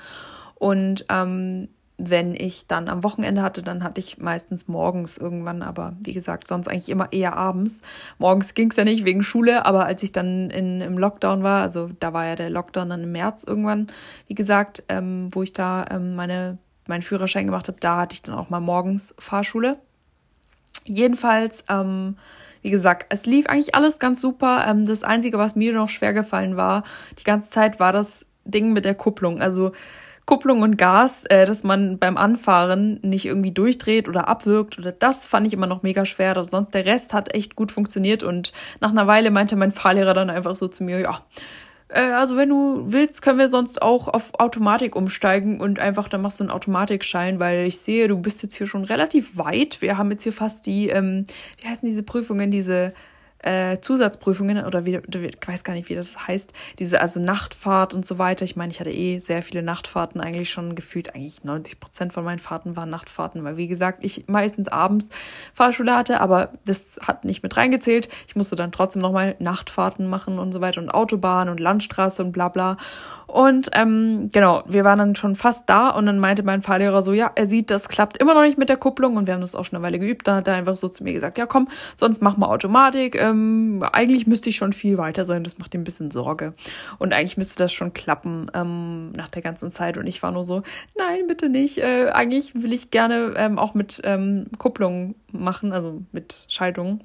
[0.56, 5.94] Und ähm, wenn ich dann am Wochenende hatte, dann hatte ich meistens morgens irgendwann, aber
[6.00, 7.82] wie gesagt, sonst eigentlich immer eher abends.
[8.18, 11.62] Morgens ging es ja nicht wegen Schule, aber als ich dann in, im Lockdown war,
[11.62, 13.88] also da war ja der Lockdown dann im März irgendwann,
[14.26, 18.22] wie gesagt, ähm, wo ich da ähm, meine, meinen Führerschein gemacht habe, da hatte ich
[18.22, 19.78] dann auch mal morgens Fahrschule.
[20.90, 22.16] Jedenfalls, ähm,
[22.62, 24.64] wie gesagt, es lief eigentlich alles ganz super.
[24.66, 26.82] Ähm, das Einzige, was mir noch schwer gefallen war,
[27.18, 29.40] die ganze Zeit war das Ding mit der Kupplung.
[29.40, 29.72] Also
[30.26, 35.26] Kupplung und Gas, äh, dass man beim Anfahren nicht irgendwie durchdreht oder abwirkt oder das
[35.26, 36.32] fand ich immer noch mega schwer.
[36.32, 40.14] Aber sonst der Rest hat echt gut funktioniert und nach einer Weile meinte mein Fahrlehrer
[40.14, 41.20] dann einfach so zu mir, ja,
[41.92, 46.22] äh, also wenn du willst, können wir sonst auch auf Automatik umsteigen und einfach dann
[46.22, 49.82] machst du einen Automatikschein, weil ich sehe, du bist jetzt hier schon relativ weit.
[49.82, 51.26] Wir haben jetzt hier fast die, ähm,
[51.60, 52.92] wie heißen diese Prüfungen, diese
[53.42, 58.04] äh, Zusatzprüfungen oder wie, ich weiß gar nicht, wie das heißt, diese also Nachtfahrt und
[58.04, 58.44] so weiter.
[58.44, 61.14] Ich meine, ich hatte eh sehr viele Nachtfahrten eigentlich schon gefühlt.
[61.14, 65.08] Eigentlich 90 Prozent von meinen Fahrten waren Nachtfahrten, weil wie gesagt, ich meistens abends
[65.54, 68.08] Fahrschule hatte, aber das hat nicht mit reingezählt.
[68.26, 72.32] Ich musste dann trotzdem nochmal Nachtfahrten machen und so weiter und Autobahn und Landstraße und
[72.32, 72.76] bla bla.
[73.30, 77.12] Und ähm, genau, wir waren dann schon fast da und dann meinte mein Fahrlehrer so,
[77.12, 79.54] ja, er sieht, das klappt immer noch nicht mit der Kupplung und wir haben das
[79.54, 80.26] auch schon eine Weile geübt.
[80.26, 83.14] Dann hat er einfach so zu mir gesagt, ja komm, sonst mach mal Automatik.
[83.14, 86.54] Ähm, eigentlich müsste ich schon viel weiter sein, das macht ihm ein bisschen Sorge.
[86.98, 89.96] Und eigentlich müsste das schon klappen ähm, nach der ganzen Zeit.
[89.96, 90.62] Und ich war nur so,
[90.98, 91.78] nein, bitte nicht.
[91.78, 97.00] Äh, eigentlich will ich gerne ähm, auch mit ähm, Kupplung machen, also mit Schaltung.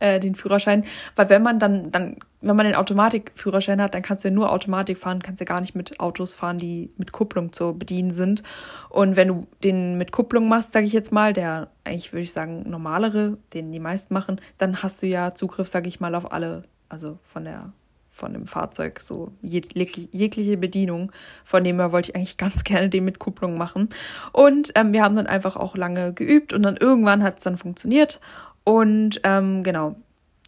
[0.00, 0.84] Äh, den Führerschein,
[1.16, 4.52] weil wenn man dann, dann, wenn man den Automatikführerschein hat, dann kannst du ja nur
[4.52, 8.42] Automatik fahren, kannst ja gar nicht mit Autos fahren, die mit Kupplung zu bedienen sind.
[8.90, 12.32] Und wenn du den mit Kupplung machst, sage ich jetzt mal, der eigentlich würde ich
[12.32, 16.32] sagen normalere, den die meisten machen, dann hast du ja Zugriff, sage ich mal, auf
[16.32, 17.72] alle, also von der
[18.18, 21.12] von dem Fahrzeug, so jegliche Bedienung.
[21.44, 23.88] Von dem her wollte ich eigentlich ganz gerne den mit Kupplung machen.
[24.32, 27.56] Und ähm, wir haben dann einfach auch lange geübt und dann irgendwann hat es dann
[27.56, 28.20] funktioniert.
[28.64, 29.96] Und ähm, genau,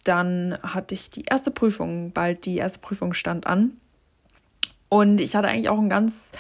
[0.04, 3.72] dann hatte ich die erste Prüfung, bald die erste Prüfung stand an.
[4.88, 6.32] Und ich hatte eigentlich auch einen ganz,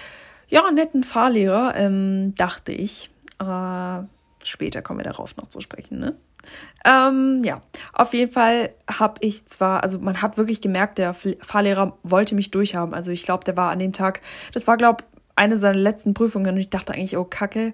[0.48, 3.10] ja, netten Fahrlehrer, ähm, dachte ich.
[3.38, 4.02] Äh,
[4.42, 6.16] später kommen wir darauf noch zu sprechen, ne?
[6.86, 7.60] Ähm, ja,
[7.92, 12.50] auf jeden Fall habe ich zwar, also man hat wirklich gemerkt, der Fahrlehrer wollte mich
[12.50, 12.94] durchhaben.
[12.94, 14.22] Also ich glaube, der war an dem Tag,
[14.54, 15.04] das war, glaube
[15.36, 17.72] eine seiner letzten Prüfungen und ich dachte eigentlich, oh Kacke.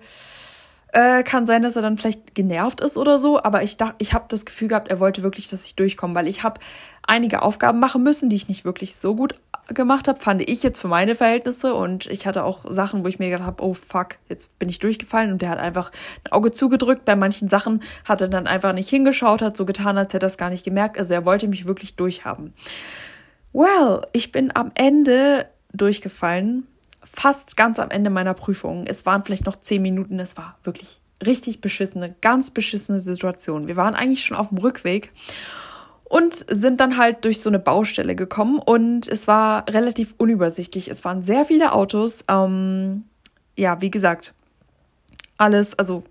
[0.97, 4.15] Äh, kann sein, dass er dann vielleicht genervt ist oder so, aber ich dachte, ich
[4.15, 6.59] habe das Gefühl gehabt, er wollte wirklich, dass ich durchkomme, weil ich habe
[7.07, 9.35] einige Aufgaben machen müssen, die ich nicht wirklich so gut
[9.69, 11.75] gemacht habe, fand ich jetzt für meine Verhältnisse.
[11.75, 14.79] Und ich hatte auch Sachen, wo ich mir gedacht habe, oh fuck, jetzt bin ich
[14.79, 15.33] durchgefallen.
[15.33, 15.93] Und der hat einfach
[16.25, 17.05] ein Auge zugedrückt.
[17.05, 20.29] Bei manchen Sachen hat er dann einfach nicht hingeschaut, hat so getan, als hätte er
[20.29, 20.99] es gar nicht gemerkt.
[20.99, 22.55] Also er wollte mich wirklich durchhaben.
[23.53, 26.67] Well, ich bin am Ende durchgefallen.
[27.13, 28.87] Fast ganz am Ende meiner Prüfung.
[28.87, 30.19] Es waren vielleicht noch zehn Minuten.
[30.19, 33.69] Es war wirklich richtig beschissene, ganz beschissene Situation.
[33.69, 35.13] Wir waren eigentlich schon auf dem Rückweg
[36.05, 40.89] und sind dann halt durch so eine Baustelle gekommen und es war relativ unübersichtlich.
[40.89, 42.25] Es waren sehr viele Autos.
[42.29, 43.05] Ähm,
[43.57, 44.35] ja, wie gesagt,
[45.39, 46.05] alles, also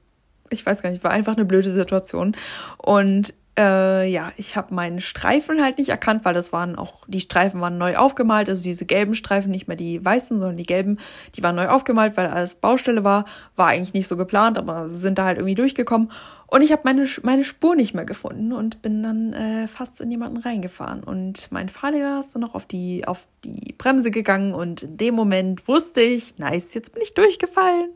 [0.50, 2.36] ich weiß gar nicht, war einfach eine blöde Situation.
[2.78, 7.22] Und äh, ja, ich habe meinen Streifen halt nicht erkannt, weil das waren auch, die
[7.22, 10.98] Streifen waren neu aufgemalt, also diese gelben Streifen, nicht mehr die weißen, sondern die gelben,
[11.36, 13.26] die waren neu aufgemalt, weil alles Baustelle war.
[13.56, 16.12] War eigentlich nicht so geplant, aber sind da halt irgendwie durchgekommen.
[16.48, 20.12] Und ich habe meine, meine Spur nicht mehr gefunden und bin dann äh, fast in
[20.12, 21.04] jemanden reingefahren.
[21.04, 25.16] Und mein Fahrlehrer ist dann noch auf die, auf die Bremse gegangen und in dem
[25.16, 27.90] Moment wusste ich, nice, jetzt bin ich durchgefallen.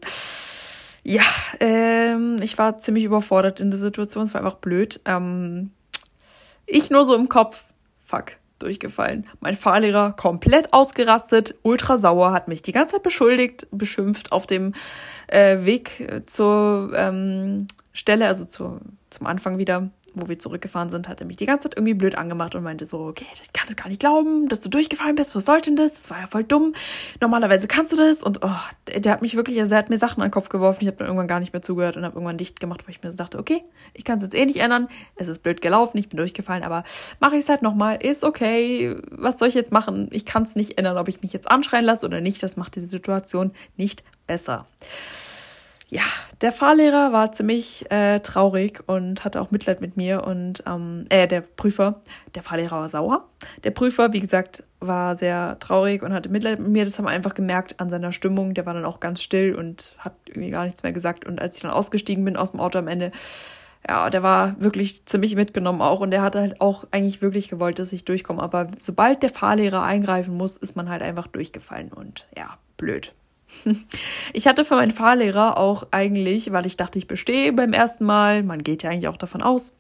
[1.03, 1.23] Ja,
[1.59, 4.23] ähm, ich war ziemlich überfordert in der Situation.
[4.23, 5.01] Es war einfach blöd.
[5.05, 5.71] Ähm,
[6.65, 9.25] ich nur so im Kopf, fuck, durchgefallen.
[9.39, 14.73] Mein Fahrlehrer komplett ausgerastet, ultra sauer, hat mich die ganze Zeit beschuldigt, beschimpft auf dem
[15.27, 21.19] äh, Weg zur ähm, Stelle, also zu, zum Anfang wieder wo wir zurückgefahren sind, hat
[21.19, 23.75] er mich die ganze Zeit irgendwie blöd angemacht und meinte so, okay, ich kann das
[23.75, 25.93] gar nicht glauben, dass du durchgefallen bist, was sollte denn das?
[25.93, 26.73] Das war ja voll dumm.
[27.21, 28.49] Normalerweise kannst du das und oh,
[28.87, 30.87] der, der hat mich wirklich, also er hat mir Sachen an den Kopf geworfen, ich
[30.87, 33.11] habe dann irgendwann gar nicht mehr zugehört und habe irgendwann dicht gemacht, weil ich mir
[33.11, 36.09] so dachte, okay, ich kann es jetzt eh nicht ändern, es ist blöd gelaufen, ich
[36.09, 36.83] bin durchgefallen, aber
[37.19, 40.07] mache ich es halt nochmal, ist okay, was soll ich jetzt machen?
[40.11, 42.75] Ich kann es nicht ändern, ob ich mich jetzt anschreien lasse oder nicht, das macht
[42.75, 44.67] diese Situation nicht besser
[45.91, 46.03] ja,
[46.41, 51.27] der Fahrlehrer war ziemlich äh, traurig und hatte auch Mitleid mit mir und ähm, äh,
[51.27, 52.01] der Prüfer,
[52.35, 53.27] der Fahrlehrer war sauer.
[53.63, 56.85] Der Prüfer, wie gesagt, war sehr traurig und hatte Mitleid mit mir.
[56.85, 58.53] Das haben wir einfach gemerkt an seiner Stimmung.
[58.53, 61.25] Der war dann auch ganz still und hat irgendwie gar nichts mehr gesagt.
[61.25, 63.11] Und als ich dann ausgestiegen bin aus dem Auto am Ende,
[63.87, 67.79] ja, der war wirklich ziemlich mitgenommen auch und der hat halt auch eigentlich wirklich gewollt,
[67.79, 68.43] dass ich durchkomme.
[68.43, 73.13] Aber sobald der Fahrlehrer eingreifen muss, ist man halt einfach durchgefallen und ja, blöd.
[74.33, 78.43] Ich hatte für meinen Fahrlehrer auch eigentlich, weil ich dachte, ich bestehe beim ersten Mal,
[78.43, 79.73] man geht ja eigentlich auch davon aus,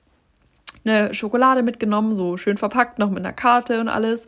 [0.85, 4.27] eine Schokolade mitgenommen, so schön verpackt, noch mit einer Karte und alles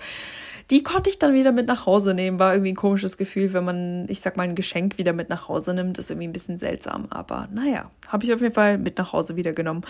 [0.72, 2.40] die konnte ich dann wieder mit nach Hause nehmen.
[2.40, 5.50] War irgendwie ein komisches Gefühl, wenn man, ich sag mal, ein Geschenk wieder mit nach
[5.50, 5.98] Hause nimmt.
[5.98, 7.08] Ist irgendwie ein bisschen seltsam.
[7.10, 9.84] Aber naja, habe ich auf jeden Fall mit nach Hause wieder genommen.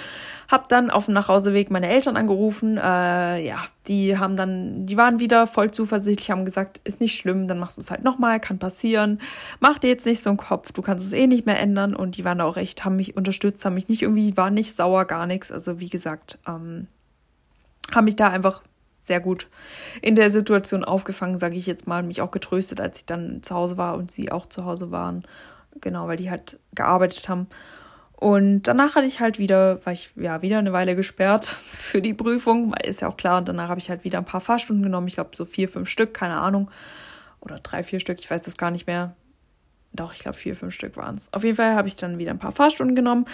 [0.48, 2.78] Hab dann auf dem Nachhauseweg meine Eltern angerufen.
[2.78, 7.48] Äh, ja, die haben dann, die waren wieder voll zuversichtlich, haben gesagt, ist nicht schlimm,
[7.48, 9.22] dann machst du es halt nochmal, kann passieren.
[9.60, 11.96] Mach dir jetzt nicht so einen Kopf, du kannst es eh nicht mehr ändern.
[11.96, 15.06] Und die waren auch echt, haben mich unterstützt, haben mich nicht irgendwie, waren nicht sauer,
[15.06, 15.52] gar nichts.
[15.52, 16.88] Also wie gesagt, ähm,
[17.94, 18.64] haben mich da einfach
[19.02, 19.48] sehr gut
[20.02, 23.56] in der Situation aufgefangen, sage ich jetzt mal, mich auch getröstet, als ich dann zu
[23.56, 25.24] Hause war und sie auch zu Hause waren.
[25.82, 27.48] Genau, weil die halt gearbeitet haben.
[28.16, 32.14] Und danach hatte ich halt wieder, war ich ja wieder eine Weile gesperrt für die
[32.14, 33.40] Prüfung, weil ist ja auch klar.
[33.40, 35.08] Und danach habe ich halt wieder ein paar Fahrstunden genommen.
[35.08, 36.70] Ich glaube so vier, fünf Stück, keine Ahnung.
[37.40, 39.16] Oder drei, vier Stück, ich weiß das gar nicht mehr.
[39.94, 41.34] Doch, ich glaube vier, fünf Stück waren es.
[41.34, 43.26] Auf jeden Fall habe ich dann wieder ein paar Fahrstunden genommen.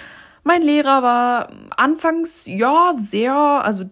[0.44, 3.84] Mein Lehrer war anfangs ja sehr, also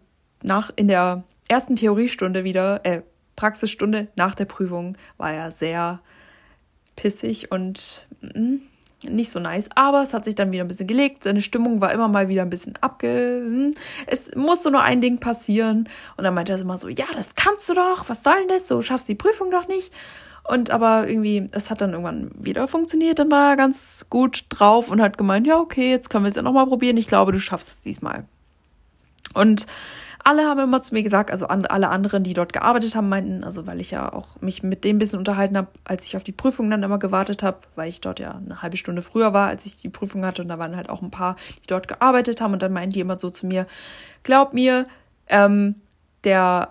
[0.44, 3.02] nach in der ersten Theoriestunde wieder, äh,
[3.36, 6.00] Praxisstunde nach der Prüfung war er sehr
[6.96, 8.60] pissig und mh,
[9.10, 9.70] nicht so nice.
[9.76, 11.24] Aber es hat sich dann wieder ein bisschen gelegt.
[11.24, 13.44] Seine Stimmung war immer mal wieder ein bisschen abge.
[13.46, 13.72] Mh.
[14.08, 15.90] Es musste nur ein Ding passieren.
[16.18, 18.10] Und dann meinte er immer so, ja, das kannst du doch.
[18.10, 18.68] Was soll denn das?
[18.68, 19.94] So schaffst du die Prüfung doch nicht.
[20.48, 23.20] Und aber irgendwie, es hat dann irgendwann wieder funktioniert.
[23.20, 26.36] Dann war er ganz gut drauf und hat gemeint, ja, okay, jetzt können wir es
[26.36, 26.98] ja nochmal probieren.
[26.98, 28.26] Ich glaube, du schaffst es diesmal.
[29.34, 29.66] Und
[30.26, 33.68] alle haben immer zu mir gesagt, also alle anderen, die dort gearbeitet haben, meinten, also
[33.68, 36.68] weil ich ja auch mich mit dem bisschen unterhalten habe, als ich auf die Prüfung
[36.72, 39.78] dann immer gewartet habe, weil ich dort ja eine halbe Stunde früher war, als ich
[39.78, 42.64] die Prüfung hatte und da waren halt auch ein paar, die dort gearbeitet haben und
[42.64, 43.68] dann meinten die immer so zu mir,
[44.24, 44.88] glaub mir,
[45.28, 45.76] ähm,
[46.24, 46.70] der,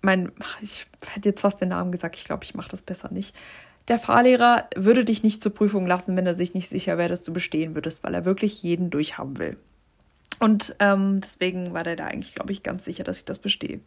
[0.00, 3.32] mein, ich hätte jetzt fast den Namen gesagt, ich glaube, ich mache das besser nicht.
[3.86, 7.22] Der Fahrlehrer würde dich nicht zur Prüfung lassen, wenn er sich nicht sicher wäre, dass
[7.22, 9.56] du bestehen würdest, weil er wirklich jeden durchhaben will.
[10.42, 13.78] Und ähm, deswegen war der da eigentlich, glaube ich, ganz sicher, dass ich das bestehe.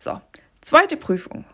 [0.00, 0.22] So,
[0.62, 1.44] zweite Prüfung.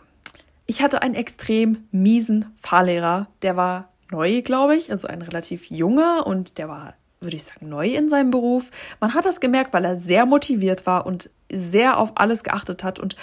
[0.65, 3.27] Ich hatte einen extrem miesen Fahrlehrer.
[3.43, 7.69] Der war neu, glaube ich, also ein relativ junger und der war, würde ich sagen,
[7.69, 8.71] neu in seinem Beruf.
[9.01, 13.01] Man hat das gemerkt, weil er sehr motiviert war und sehr auf alles geachtet hat
[13.01, 13.17] und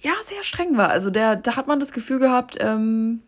[0.00, 0.90] ja, sehr streng war.
[0.90, 3.20] Also der, da hat man das Gefühl gehabt, ähm,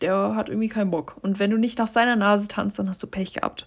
[0.00, 1.18] der hat irgendwie keinen Bock.
[1.20, 3.66] Und wenn du nicht nach seiner Nase tanzt, dann hast du Pech gehabt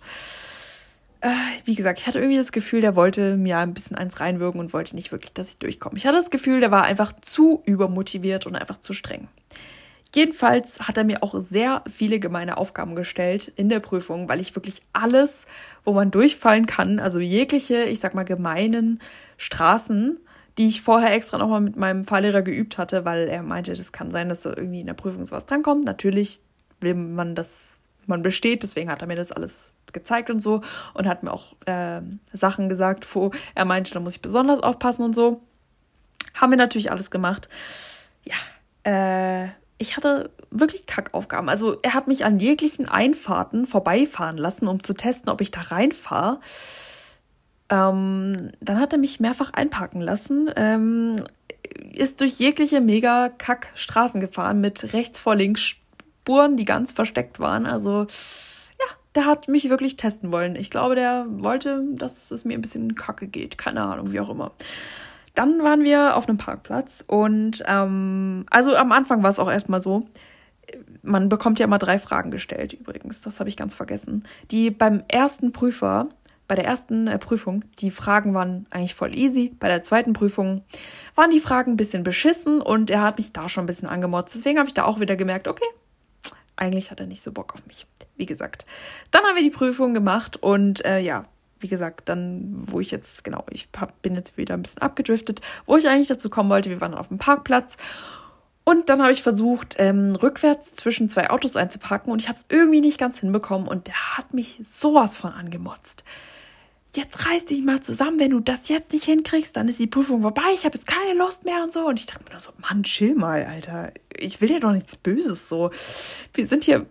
[1.66, 4.74] wie gesagt, ich hatte irgendwie das Gefühl, der wollte mir ein bisschen eins reinwirken und
[4.74, 5.98] wollte nicht wirklich, dass ich durchkomme.
[5.98, 9.28] Ich hatte das Gefühl, der war einfach zu übermotiviert und einfach zu streng.
[10.16, 14.56] Jedenfalls hat er mir auch sehr viele gemeine Aufgaben gestellt in der Prüfung, weil ich
[14.56, 15.46] wirklich alles,
[15.86, 19.00] wo man durchfallen kann, also jegliche, ich sag mal, gemeinen
[19.38, 20.20] Straßen,
[20.58, 24.10] die ich vorher extra nochmal mit meinem Fahrlehrer geübt hatte, weil er meinte, das kann
[24.10, 25.86] sein, dass da irgendwie in der Prüfung sowas drankommt.
[25.86, 26.42] Natürlich
[26.82, 27.79] will man das,
[28.10, 30.62] man besteht, deswegen hat er mir das alles gezeigt und so
[30.94, 32.02] und hat mir auch äh,
[32.34, 35.42] Sachen gesagt, wo er meinte, da muss ich besonders aufpassen und so.
[36.36, 37.50] Haben wir natürlich alles gemacht.
[38.24, 38.36] Ja,
[38.84, 41.50] äh, ich hatte wirklich Kackaufgaben.
[41.50, 45.62] Also er hat mich an jeglichen Einfahrten vorbeifahren lassen, um zu testen, ob ich da
[45.62, 46.40] reinfahre.
[47.70, 51.24] Ähm, dann hat er mich mehrfach einparken lassen, ähm,
[51.94, 55.62] ist durch jegliche mega Kack-Straßen gefahren mit rechts vor links
[56.30, 57.66] Spuren, die ganz versteckt waren.
[57.66, 58.06] Also
[59.16, 60.56] der hat mich wirklich testen wollen.
[60.56, 63.58] Ich glaube, der wollte, dass es mir ein bisschen kacke geht.
[63.58, 64.52] Keine Ahnung, wie auch immer.
[65.34, 69.82] Dann waren wir auf einem Parkplatz und ähm, also am Anfang war es auch erstmal
[69.82, 70.06] so.
[71.02, 73.22] Man bekommt ja immer drei Fragen gestellt, übrigens.
[73.22, 74.28] Das habe ich ganz vergessen.
[74.52, 76.10] Die beim ersten Prüfer,
[76.48, 79.56] bei der ersten äh, Prüfung, die Fragen waren eigentlich voll easy.
[79.60, 80.62] Bei der zweiten Prüfung
[81.16, 84.36] waren die Fragen ein bisschen beschissen und er hat mich da schon ein bisschen angemotzt.
[84.36, 85.66] Deswegen habe ich da auch wieder gemerkt, okay,
[86.60, 87.88] eigentlich hat er nicht so Bock auf mich.
[88.16, 88.66] Wie gesagt.
[89.12, 91.24] Dann haben wir die Prüfung gemacht und äh, ja,
[91.60, 95.42] wie gesagt, dann, wo ich jetzt, genau, ich hab, bin jetzt wieder ein bisschen abgedriftet,
[95.66, 97.78] wo ich eigentlich dazu kommen wollte, wir waren auf dem Parkplatz
[98.64, 102.46] und dann habe ich versucht, ähm, rückwärts zwischen zwei Autos einzupacken und ich habe es
[102.50, 106.04] irgendwie nicht ganz hinbekommen und der hat mich sowas von angemotzt
[107.00, 110.22] jetzt reiß dich mal zusammen, wenn du das jetzt nicht hinkriegst, dann ist die Prüfung
[110.22, 111.88] vorbei, ich habe jetzt keine Lust mehr und so.
[111.88, 113.92] Und ich dachte mir nur so, Mann, chill mal, Alter.
[114.18, 115.72] Ich will dir doch nichts Böses so.
[116.34, 116.86] Wir sind hier.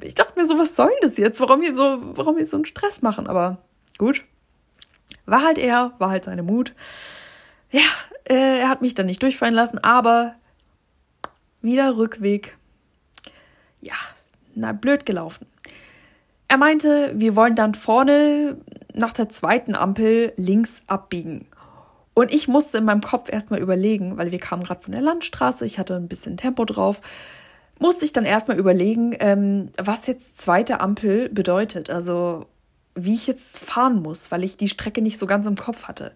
[0.00, 1.40] Ich dachte mir so, was soll das jetzt?
[1.40, 3.26] Warum hier so, warum hier so einen Stress machen?
[3.26, 3.58] Aber
[3.98, 4.24] gut.
[5.26, 6.74] War halt er, war halt seine Mut.
[7.70, 7.82] Ja,
[8.24, 10.34] äh, er hat mich dann nicht durchfallen lassen, aber
[11.60, 12.56] wieder Rückweg.
[13.80, 13.94] Ja,
[14.54, 15.46] na, blöd gelaufen.
[16.48, 18.58] Er meinte, wir wollen dann vorne
[18.94, 21.46] nach der zweiten Ampel links abbiegen.
[22.14, 25.64] Und ich musste in meinem Kopf erstmal überlegen, weil wir kamen gerade von der Landstraße,
[25.64, 27.00] ich hatte ein bisschen Tempo drauf,
[27.78, 31.90] musste ich dann erstmal überlegen, ähm, was jetzt zweite Ampel bedeutet.
[31.90, 32.46] Also
[32.94, 36.12] wie ich jetzt fahren muss, weil ich die Strecke nicht so ganz im Kopf hatte.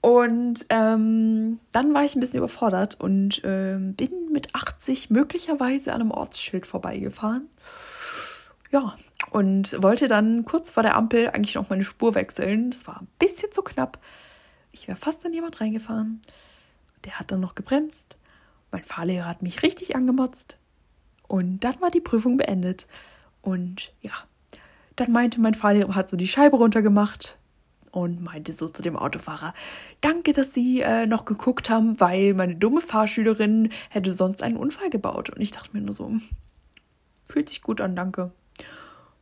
[0.00, 6.00] Und ähm, dann war ich ein bisschen überfordert und ähm, bin mit 80 möglicherweise an
[6.00, 7.48] einem Ortsschild vorbeigefahren.
[8.72, 8.96] Ja,
[9.30, 12.70] und wollte dann kurz vor der Ampel eigentlich noch meine Spur wechseln.
[12.70, 13.98] Das war ein bisschen zu knapp.
[14.72, 16.22] Ich wäre fast an jemand reingefahren.
[17.04, 18.16] Der hat dann noch gebremst.
[18.70, 20.56] Mein Fahrlehrer hat mich richtig angemotzt.
[21.28, 22.86] Und dann war die Prüfung beendet.
[23.42, 24.12] Und ja,
[24.96, 27.36] dann meinte mein Fahrlehrer, hat so die Scheibe runtergemacht
[27.90, 29.54] und meinte so zu dem Autofahrer,
[30.00, 34.90] danke, dass Sie äh, noch geguckt haben, weil meine dumme Fahrschülerin hätte sonst einen Unfall
[34.90, 35.30] gebaut.
[35.30, 36.12] Und ich dachte mir nur so,
[37.24, 38.32] fühlt sich gut an, danke.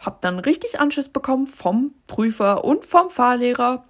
[0.00, 3.84] Hab dann richtig Anschiss bekommen vom Prüfer und vom Fahrlehrer.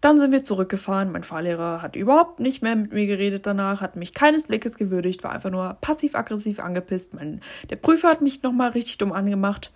[0.00, 1.10] Dann sind wir zurückgefahren.
[1.10, 5.24] Mein Fahrlehrer hat überhaupt nicht mehr mit mir geredet danach, hat mich keines Blickes gewürdigt,
[5.24, 7.14] war einfach nur passiv-aggressiv angepisst.
[7.14, 9.72] Mein, der Prüfer hat mich nochmal richtig dumm angemacht.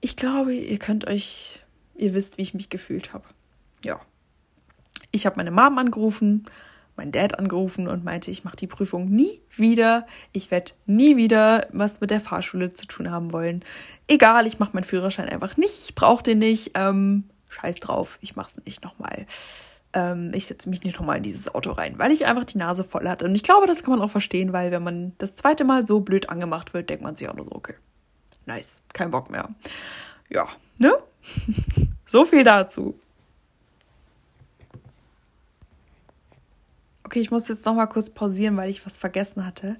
[0.00, 1.60] Ich glaube, ihr könnt euch,
[1.94, 3.24] ihr wisst, wie ich mich gefühlt habe.
[3.84, 4.00] Ja.
[5.12, 6.46] Ich habe meine Mom angerufen,
[7.00, 10.06] meinen Dad angerufen und meinte, ich mache die Prüfung nie wieder.
[10.32, 13.64] Ich werde nie wieder was mit der Fahrschule zu tun haben wollen.
[14.06, 15.80] Egal, ich mache meinen Führerschein einfach nicht.
[15.84, 16.72] Ich brauche den nicht.
[16.74, 19.26] Ähm, scheiß drauf, ich mache es nicht nochmal.
[19.94, 22.84] Ähm, ich setze mich nicht nochmal in dieses Auto rein, weil ich einfach die Nase
[22.84, 23.24] voll hatte.
[23.24, 26.00] Und ich glaube, das kann man auch verstehen, weil wenn man das zweite Mal so
[26.00, 27.74] blöd angemacht wird, denkt man sich auch nur so, okay,
[28.44, 29.48] nice, kein Bock mehr.
[30.28, 30.92] Ja, ne?
[32.04, 33.00] so viel dazu.
[37.10, 39.76] Okay, ich muss jetzt noch mal kurz pausieren, weil ich was vergessen hatte.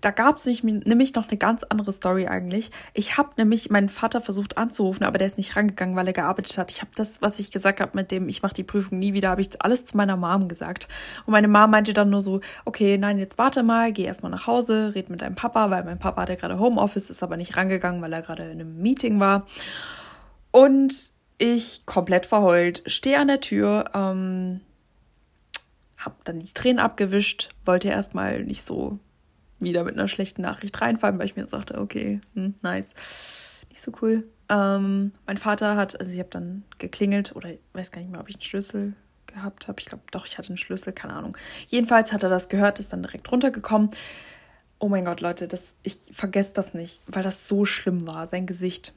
[0.00, 2.72] Da gab es nämlich noch eine ganz andere Story eigentlich.
[2.92, 6.58] Ich habe nämlich meinen Vater versucht anzurufen, aber der ist nicht rangegangen, weil er gearbeitet
[6.58, 6.72] hat.
[6.72, 9.28] Ich habe das, was ich gesagt habe mit dem, ich mache die Prüfung nie wieder,
[9.30, 10.88] habe ich alles zu meiner Mom gesagt.
[11.24, 14.48] Und meine Mom meinte dann nur so, okay, nein, jetzt warte mal, geh erstmal nach
[14.48, 18.02] Hause, red mit deinem Papa, weil mein Papa hatte gerade Homeoffice, ist aber nicht rangegangen,
[18.02, 19.46] weil er gerade in einem Meeting war.
[20.50, 24.62] Und ich komplett verheult, stehe an der Tür, ähm,
[26.04, 28.98] habe dann die Tränen abgewischt, wollte erstmal nicht so
[29.60, 32.90] wieder mit einer schlechten Nachricht reinfallen, weil ich mir sagte, okay, hm, nice,
[33.68, 34.28] nicht so cool.
[34.48, 38.28] Ähm, mein Vater hat, also ich habe dann geklingelt oder weiß gar nicht mehr, ob
[38.28, 38.94] ich einen Schlüssel
[39.26, 39.80] gehabt habe.
[39.80, 41.36] Ich glaube doch, ich hatte einen Schlüssel, keine Ahnung.
[41.68, 43.90] Jedenfalls hat er das gehört, ist dann direkt runtergekommen.
[44.78, 48.46] Oh mein Gott, Leute, das, ich vergesse das nicht, weil das so schlimm war, sein
[48.46, 48.92] Gesicht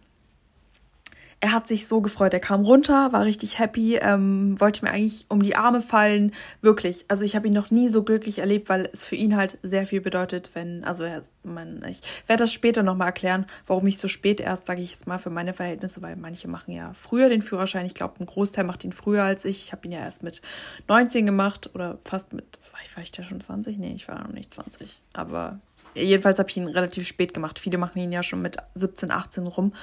[1.41, 2.33] er hat sich so gefreut.
[2.33, 6.33] Er kam runter, war richtig happy, ähm, wollte mir eigentlich um die Arme fallen.
[6.61, 7.05] Wirklich.
[7.07, 9.85] Also ich habe ihn noch nie so glücklich erlebt, weil es für ihn halt sehr
[9.85, 14.07] viel bedeutet, wenn, also er, man, ich werde das später nochmal erklären, warum ich so
[14.07, 17.41] spät erst, sage ich jetzt mal, für meine Verhältnisse, weil manche machen ja früher den
[17.41, 17.85] Führerschein.
[17.85, 19.65] Ich glaube, ein Großteil macht ihn früher als ich.
[19.65, 20.41] Ich habe ihn ja erst mit
[20.87, 22.59] 19 gemacht oder fast mit,
[22.95, 23.77] war ich ja schon 20?
[23.77, 25.01] Nee, ich war noch nicht 20.
[25.13, 25.59] Aber
[25.93, 27.59] jedenfalls habe ich ihn relativ spät gemacht.
[27.59, 29.73] Viele machen ihn ja schon mit 17, 18 rum.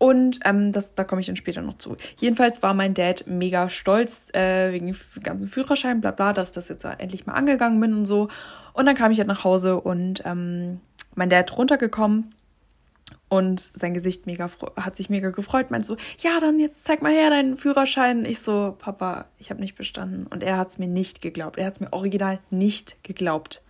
[0.00, 1.94] Und ähm, das, da komme ich dann später noch zu.
[2.18, 6.70] Jedenfalls war mein Dad mega stolz äh, wegen dem ganzen Führerschein, bla bla, dass das
[6.70, 8.28] jetzt endlich mal angegangen bin und so.
[8.72, 10.80] Und dann kam ich halt nach Hause und ähm,
[11.14, 12.34] mein Dad runtergekommen
[13.28, 17.12] und sein Gesicht mega hat sich mega gefreut, meint so, ja, dann jetzt zeig mal
[17.12, 18.24] her deinen Führerschein.
[18.24, 20.26] Ich so, Papa, ich habe nicht bestanden.
[20.26, 21.58] Und er hat es mir nicht geglaubt.
[21.58, 23.60] Er hat es mir original nicht geglaubt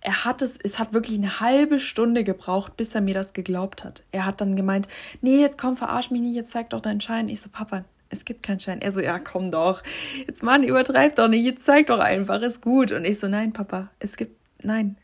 [0.00, 3.84] er hat es, es hat wirklich eine halbe Stunde gebraucht, bis er mir das geglaubt
[3.84, 4.04] hat.
[4.12, 4.88] Er hat dann gemeint,
[5.20, 7.28] nee, jetzt komm, verarsch mich nicht, jetzt zeig doch deinen Schein.
[7.28, 8.80] Ich so, Papa, es gibt keinen Schein.
[8.80, 9.82] Er so, ja, komm doch.
[10.26, 12.92] Jetzt, Mann, übertreib doch nicht, jetzt zeig doch einfach, ist gut.
[12.92, 14.96] Und ich so, nein, Papa, es gibt, nein.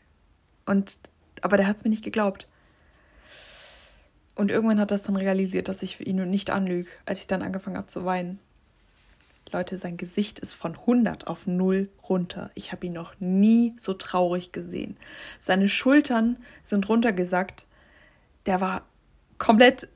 [0.65, 0.97] Und,
[1.41, 2.47] aber der hat es mir nicht geglaubt.
[4.35, 7.27] Und irgendwann hat er es dann realisiert, dass ich für ihn nicht anlüge, als ich
[7.27, 8.39] dann angefangen habe zu weinen.
[9.55, 12.51] Leute, sein Gesicht ist von 100 auf 0 runter.
[12.55, 14.97] Ich habe ihn noch nie so traurig gesehen.
[15.39, 16.35] Seine Schultern
[16.65, 17.65] sind runtergesackt.
[18.47, 18.81] Der war
[19.37, 19.87] komplett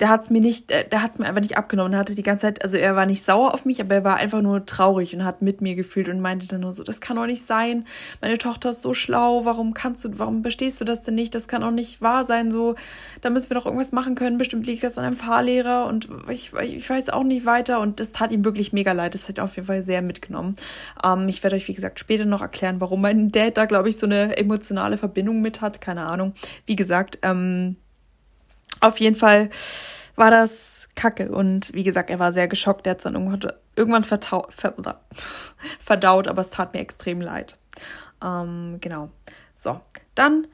[0.00, 1.92] der hat es mir nicht, der hat es mir einfach nicht abgenommen.
[1.92, 4.16] Er hatte die ganze Zeit, also er war nicht sauer auf mich, aber er war
[4.16, 7.16] einfach nur traurig und hat mit mir gefühlt und meinte dann nur so, das kann
[7.16, 7.86] doch nicht sein.
[8.20, 11.34] Meine Tochter ist so schlau, warum kannst du, warum bestehst du das denn nicht?
[11.34, 12.50] Das kann doch nicht wahr sein.
[12.50, 12.74] So,
[13.20, 14.38] da müssen wir doch irgendwas machen können.
[14.38, 17.80] Bestimmt liegt das an einem Fahrlehrer und ich, ich weiß auch nicht weiter.
[17.80, 19.14] Und das tat ihm wirklich mega leid.
[19.14, 20.56] Das hat auf jeden Fall sehr mitgenommen.
[21.04, 23.96] Ähm, ich werde euch, wie gesagt, später noch erklären, warum mein Dad da, glaube ich,
[23.96, 25.80] so eine emotionale Verbindung mit hat.
[25.80, 26.34] Keine Ahnung.
[26.66, 27.76] Wie gesagt, ähm,
[28.80, 29.50] auf jeden Fall
[30.16, 31.30] war das kacke.
[31.30, 32.86] Und wie gesagt, er war sehr geschockt.
[32.86, 34.18] Er hat es dann irgendwann, irgendwann ver,
[35.80, 37.56] verdaut, aber es tat mir extrem leid.
[38.22, 39.10] Ähm, genau.
[39.56, 39.80] So,
[40.14, 40.46] dann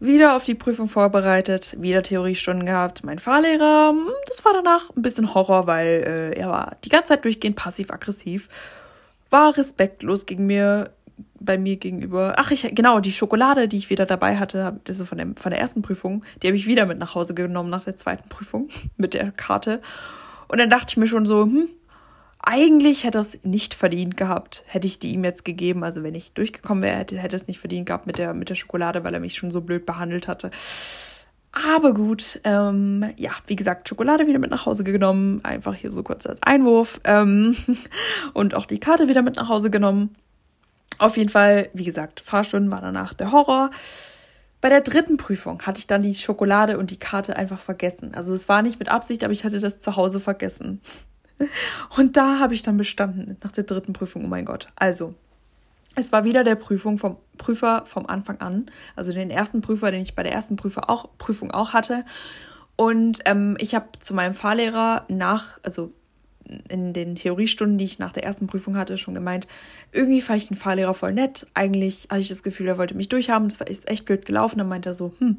[0.00, 3.04] wieder auf die Prüfung vorbereitet, wieder Theoriestunden gehabt.
[3.04, 7.08] Mein Fahrlehrer, hm, das war danach ein bisschen Horror, weil äh, er war die ganze
[7.08, 8.48] Zeit durchgehend passiv-aggressiv,
[9.30, 10.90] war respektlos gegen mir,
[11.44, 12.34] bei mir gegenüber.
[12.36, 15.60] Ach, ich, genau, die Schokolade, die ich wieder dabei hatte, also von, dem, von der
[15.60, 19.14] ersten Prüfung, die habe ich wieder mit nach Hause genommen nach der zweiten Prüfung mit
[19.14, 19.80] der Karte.
[20.48, 21.68] Und dann dachte ich mir schon so, hm,
[22.40, 25.82] eigentlich hätte es nicht verdient gehabt, hätte ich die ihm jetzt gegeben.
[25.82, 28.54] Also wenn ich durchgekommen wäre, hätte, hätte es nicht verdient gehabt mit der, mit der
[28.54, 30.50] Schokolade, weil er mich schon so blöd behandelt hatte.
[31.54, 36.02] Aber gut, ähm, ja, wie gesagt, Schokolade wieder mit nach Hause genommen, einfach hier so
[36.02, 37.56] kurz als Einwurf ähm,
[38.32, 40.16] und auch die Karte wieder mit nach Hause genommen.
[40.98, 43.70] Auf jeden Fall, wie gesagt, Fahrstunden war danach der Horror.
[44.60, 48.14] Bei der dritten Prüfung hatte ich dann die Schokolade und die Karte einfach vergessen.
[48.14, 50.80] Also es war nicht mit Absicht, aber ich hatte das zu Hause vergessen.
[51.96, 54.24] Und da habe ich dann bestanden nach der dritten Prüfung.
[54.24, 54.68] Oh mein Gott.
[54.76, 55.14] Also,
[55.96, 58.66] es war wieder der Prüfung vom Prüfer vom Anfang an,
[58.96, 62.04] also den ersten Prüfer, den ich bei der ersten Prüfer auch, Prüfung auch hatte.
[62.76, 65.92] Und ähm, ich habe zu meinem Fahrlehrer nach, also
[66.68, 69.48] in den Theoriestunden, die ich nach der ersten Prüfung hatte, schon gemeint,
[69.92, 71.46] irgendwie fand ich den Fahrlehrer voll nett.
[71.54, 73.48] Eigentlich hatte ich das Gefühl, er wollte mich durchhaben.
[73.48, 74.58] Das war ist echt blöd gelaufen.
[74.58, 75.38] Dann meinte er so, hm,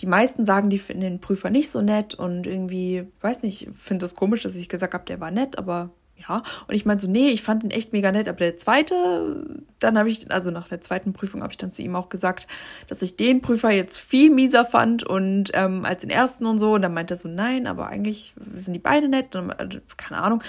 [0.00, 4.04] die meisten sagen, die finden den Prüfer nicht so nett und irgendwie, weiß nicht, finde
[4.04, 5.90] es komisch, dass ich gesagt habe, der war nett, aber
[6.28, 6.42] ja.
[6.68, 8.28] Und ich meinte so, nee, ich fand ihn echt mega nett.
[8.28, 9.44] Aber der zweite,
[9.78, 12.46] dann habe ich, also nach der zweiten Prüfung habe ich dann zu ihm auch gesagt,
[12.88, 16.74] dass ich den Prüfer jetzt viel mieser fand und ähm, als den ersten und so.
[16.74, 19.34] Und dann meinte er so, nein, aber eigentlich sind die beide nett.
[19.34, 20.42] Und, äh, keine Ahnung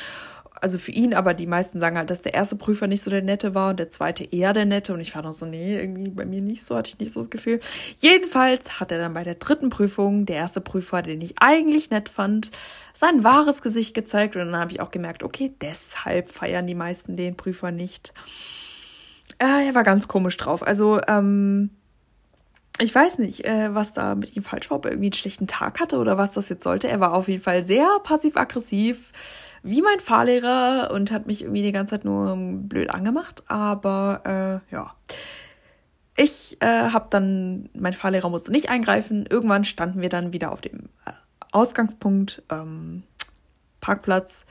[0.64, 3.22] also für ihn, aber die meisten sagen halt, dass der erste Prüfer nicht so der
[3.22, 4.94] Nette war und der zweite eher der Nette.
[4.94, 7.20] Und ich war noch so, nee, irgendwie bei mir nicht so, hatte ich nicht so
[7.20, 7.60] das Gefühl.
[7.98, 12.08] Jedenfalls hat er dann bei der dritten Prüfung, der erste Prüfer, den ich eigentlich nett
[12.08, 12.52] fand,
[12.94, 14.36] sein wahres Gesicht gezeigt.
[14.36, 18.14] Und dann habe ich auch gemerkt, okay, deshalb feiern die meisten den Prüfer nicht.
[19.40, 20.66] Äh, er war ganz komisch drauf.
[20.66, 21.72] Also, ähm,
[22.80, 25.48] ich weiß nicht, äh, was da mit ihm falsch war, ob er irgendwie einen schlechten
[25.48, 26.88] Tag hatte oder was das jetzt sollte.
[26.88, 29.12] Er war auf jeden Fall sehr passiv-aggressiv,
[29.64, 33.44] wie mein Fahrlehrer und hat mich irgendwie die ganze Zeit nur blöd angemacht.
[33.48, 34.94] Aber äh, ja,
[36.16, 39.26] ich äh, habe dann, mein Fahrlehrer musste nicht eingreifen.
[39.28, 41.12] Irgendwann standen wir dann wieder auf dem äh,
[41.52, 43.04] Ausgangspunkt, ähm,
[43.80, 44.46] Parkplatz,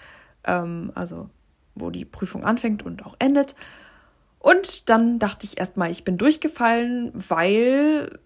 [0.45, 1.29] ähm, also
[1.75, 3.55] wo die Prüfung anfängt und auch endet.
[4.39, 8.19] Und dann dachte ich erstmal, ich bin durchgefallen, weil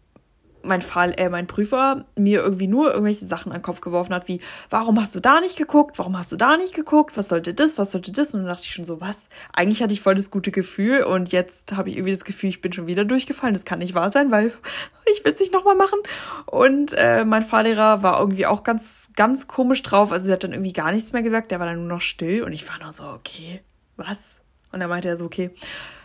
[0.66, 4.28] mein Fall, äh, mein Prüfer mir irgendwie nur irgendwelche Sachen an den Kopf geworfen hat,
[4.28, 4.40] wie,
[4.70, 5.98] warum hast du da nicht geguckt?
[5.98, 7.16] Warum hast du da nicht geguckt?
[7.16, 7.78] Was sollte das?
[7.78, 8.34] Was sollte das?
[8.34, 9.28] Und dann dachte ich schon so, was?
[9.52, 12.60] Eigentlich hatte ich voll das gute Gefühl und jetzt habe ich irgendwie das Gefühl, ich
[12.60, 13.54] bin schon wieder durchgefallen.
[13.54, 14.52] Das kann nicht wahr sein, weil
[15.12, 15.98] ich will es nicht nochmal machen.
[16.46, 20.12] Und äh, mein Fahrlehrer war irgendwie auch ganz, ganz komisch drauf.
[20.12, 21.50] Also der hat dann irgendwie gar nichts mehr gesagt.
[21.50, 23.62] Der war dann nur noch still und ich war nur so, okay,
[23.96, 24.40] was?
[24.72, 25.50] Und dann meinte er so, okay,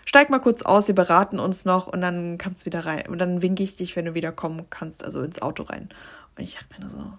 [0.05, 3.07] steig mal kurz aus, wir beraten uns noch und dann kannst du wieder rein.
[3.07, 5.89] Und dann winke ich dich, wenn du wieder kommen kannst, also ins Auto rein.
[6.37, 7.13] Und ich dachte mir so,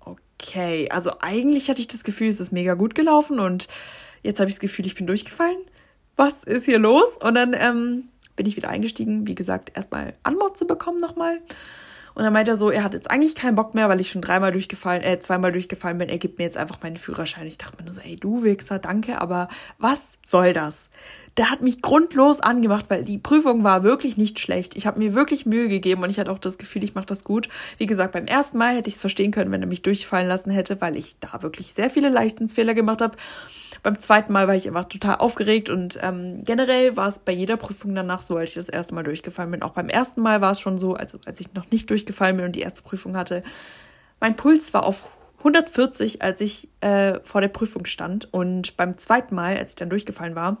[0.00, 3.68] okay, also eigentlich hatte ich das Gefühl, es ist mega gut gelaufen und
[4.22, 5.58] jetzt habe ich das Gefühl, ich bin durchgefallen.
[6.16, 7.16] Was ist hier los?
[7.22, 11.40] Und dann ähm, bin ich wieder eingestiegen, wie gesagt, erstmal Anmod zu bekommen nochmal.
[12.14, 14.22] Und dann meint er so, er hat jetzt eigentlich keinen Bock mehr, weil ich schon
[14.22, 16.08] dreimal durchgefallen, äh, zweimal durchgefallen bin.
[16.08, 17.46] Er gibt mir jetzt einfach meinen Führerschein.
[17.46, 19.48] Ich dachte mir nur so, ey, du Wichser, danke, aber
[19.78, 20.88] was soll das?
[21.38, 24.76] Der hat mich grundlos angemacht, weil die Prüfung war wirklich nicht schlecht.
[24.76, 27.22] Ich habe mir wirklich Mühe gegeben und ich hatte auch das Gefühl, ich mache das
[27.22, 27.48] gut.
[27.78, 30.50] Wie gesagt, beim ersten Mal hätte ich es verstehen können, wenn er mich durchfallen lassen
[30.50, 33.16] hätte, weil ich da wirklich sehr viele Leichtensfehler gemacht habe.
[33.84, 37.56] Beim zweiten Mal war ich einfach total aufgeregt und ähm, generell war es bei jeder
[37.56, 39.62] Prüfung danach so, als ich das erste Mal durchgefallen bin.
[39.62, 42.46] Auch beim ersten Mal war es schon so, also als ich noch nicht durchgefallen bin
[42.46, 43.44] und die erste Prüfung hatte,
[44.18, 45.08] mein Puls war auf
[45.38, 48.32] 140, als ich äh, vor der Prüfung stand.
[48.34, 50.58] Und beim zweiten Mal, als ich dann durchgefallen war,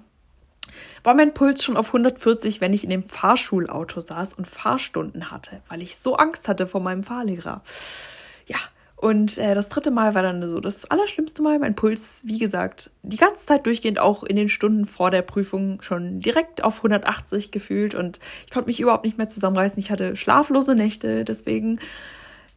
[1.02, 5.60] war mein Puls schon auf 140, wenn ich in dem Fahrschulauto saß und Fahrstunden hatte,
[5.68, 7.62] weil ich so Angst hatte vor meinem Fahrlehrer.
[8.46, 8.58] Ja,
[9.00, 11.60] und äh, das dritte Mal war dann so das allerschlimmste Mal.
[11.60, 15.80] Mein Puls, wie gesagt, die ganze Zeit durchgehend auch in den Stunden vor der Prüfung
[15.82, 19.78] schon direkt auf 180 gefühlt und ich konnte mich überhaupt nicht mehr zusammenreißen.
[19.78, 21.78] Ich hatte schlaflose Nächte, deswegen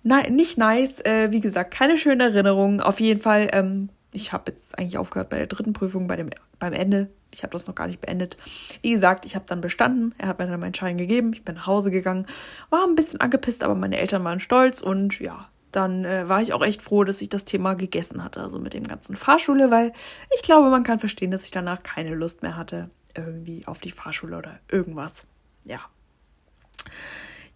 [0.02, 1.00] nein, nicht nice.
[1.06, 2.82] Äh, wie gesagt, keine schöne Erinnerung.
[2.82, 6.30] Auf jeden Fall, ähm, ich habe jetzt eigentlich aufgehört bei der dritten Prüfung, bei dem,
[6.60, 7.10] beim Ende.
[7.34, 8.38] Ich habe das noch gar nicht beendet.
[8.82, 10.14] Wie gesagt, ich habe dann bestanden.
[10.18, 11.32] Er hat mir dann meinen Schein gegeben.
[11.34, 12.26] Ich bin nach Hause gegangen.
[12.70, 16.54] War ein bisschen angepisst, aber meine Eltern waren stolz und ja, dann äh, war ich
[16.54, 19.94] auch echt froh, dass ich das Thema gegessen hatte, also mit dem ganzen Fahrschule, weil
[20.36, 23.92] ich glaube, man kann verstehen, dass ich danach keine Lust mehr hatte, irgendwie auf die
[23.92, 25.26] Fahrschule oder irgendwas.
[25.64, 25.80] Ja.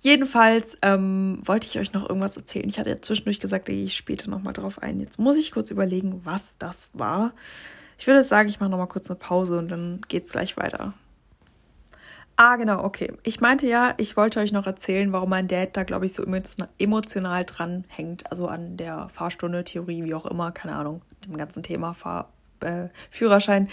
[0.06, 2.70] Jedenfalls ähm, wollte ich euch noch irgendwas erzählen.
[2.70, 5.00] Ich hatte ja zwischendurch gesagt, da gehe ich später nochmal drauf ein.
[5.00, 7.34] Jetzt muss ich kurz überlegen, was das war.
[7.98, 10.94] Ich würde sagen, ich mache nochmal kurz eine Pause und dann geht es gleich weiter.
[12.36, 13.14] Ah, genau, okay.
[13.24, 16.24] Ich meinte ja, ich wollte euch noch erzählen, warum mein Dad da, glaube ich, so
[16.78, 18.30] emotional dran hängt.
[18.30, 22.32] Also an der Fahrstunde, Theorie, wie auch immer, keine Ahnung, dem ganzen Thema Fahr
[22.62, 23.68] äh, Führerschein.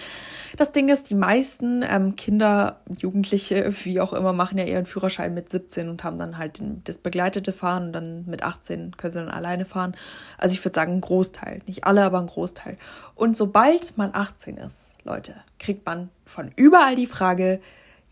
[0.56, 5.34] Das Ding ist, die meisten ähm, Kinder, Jugendliche, wie auch immer, machen ja ihren Führerschein
[5.34, 9.12] mit 17 und haben dann halt den, das begleitete Fahren und dann mit 18 können
[9.12, 9.94] sie dann alleine fahren.
[10.38, 11.60] Also ich würde sagen, ein Großteil.
[11.66, 12.78] Nicht alle, aber ein Großteil.
[13.14, 17.60] Und sobald man 18 ist, Leute, kriegt man von überall die Frage,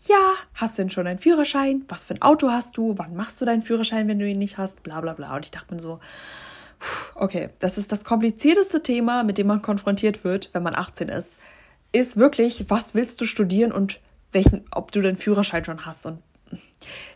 [0.07, 1.85] ja, hast du denn schon einen Führerschein?
[1.87, 2.97] Was für ein Auto hast du?
[2.97, 4.81] Wann machst du deinen Führerschein, wenn du ihn nicht hast?
[4.83, 5.35] Bla bla bla.
[5.35, 5.99] Und ich dachte mir so,
[7.15, 11.35] okay, das ist das komplizierteste Thema, mit dem man konfrontiert wird, wenn man 18 ist.
[11.91, 13.99] Ist wirklich, was willst du studieren und
[14.31, 16.05] welchen, ob du den Führerschein schon hast?
[16.05, 16.19] Und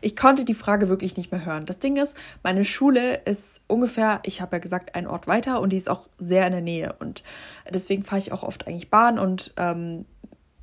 [0.02, 1.66] ich konnte die Frage wirklich nicht mehr hören.
[1.66, 5.72] Das Ding ist, meine Schule ist ungefähr, ich habe ja gesagt, ein Ort weiter und
[5.72, 6.96] die ist auch sehr in der Nähe.
[7.00, 7.24] Und
[7.70, 10.06] deswegen fahre ich auch oft eigentlich Bahn und ähm,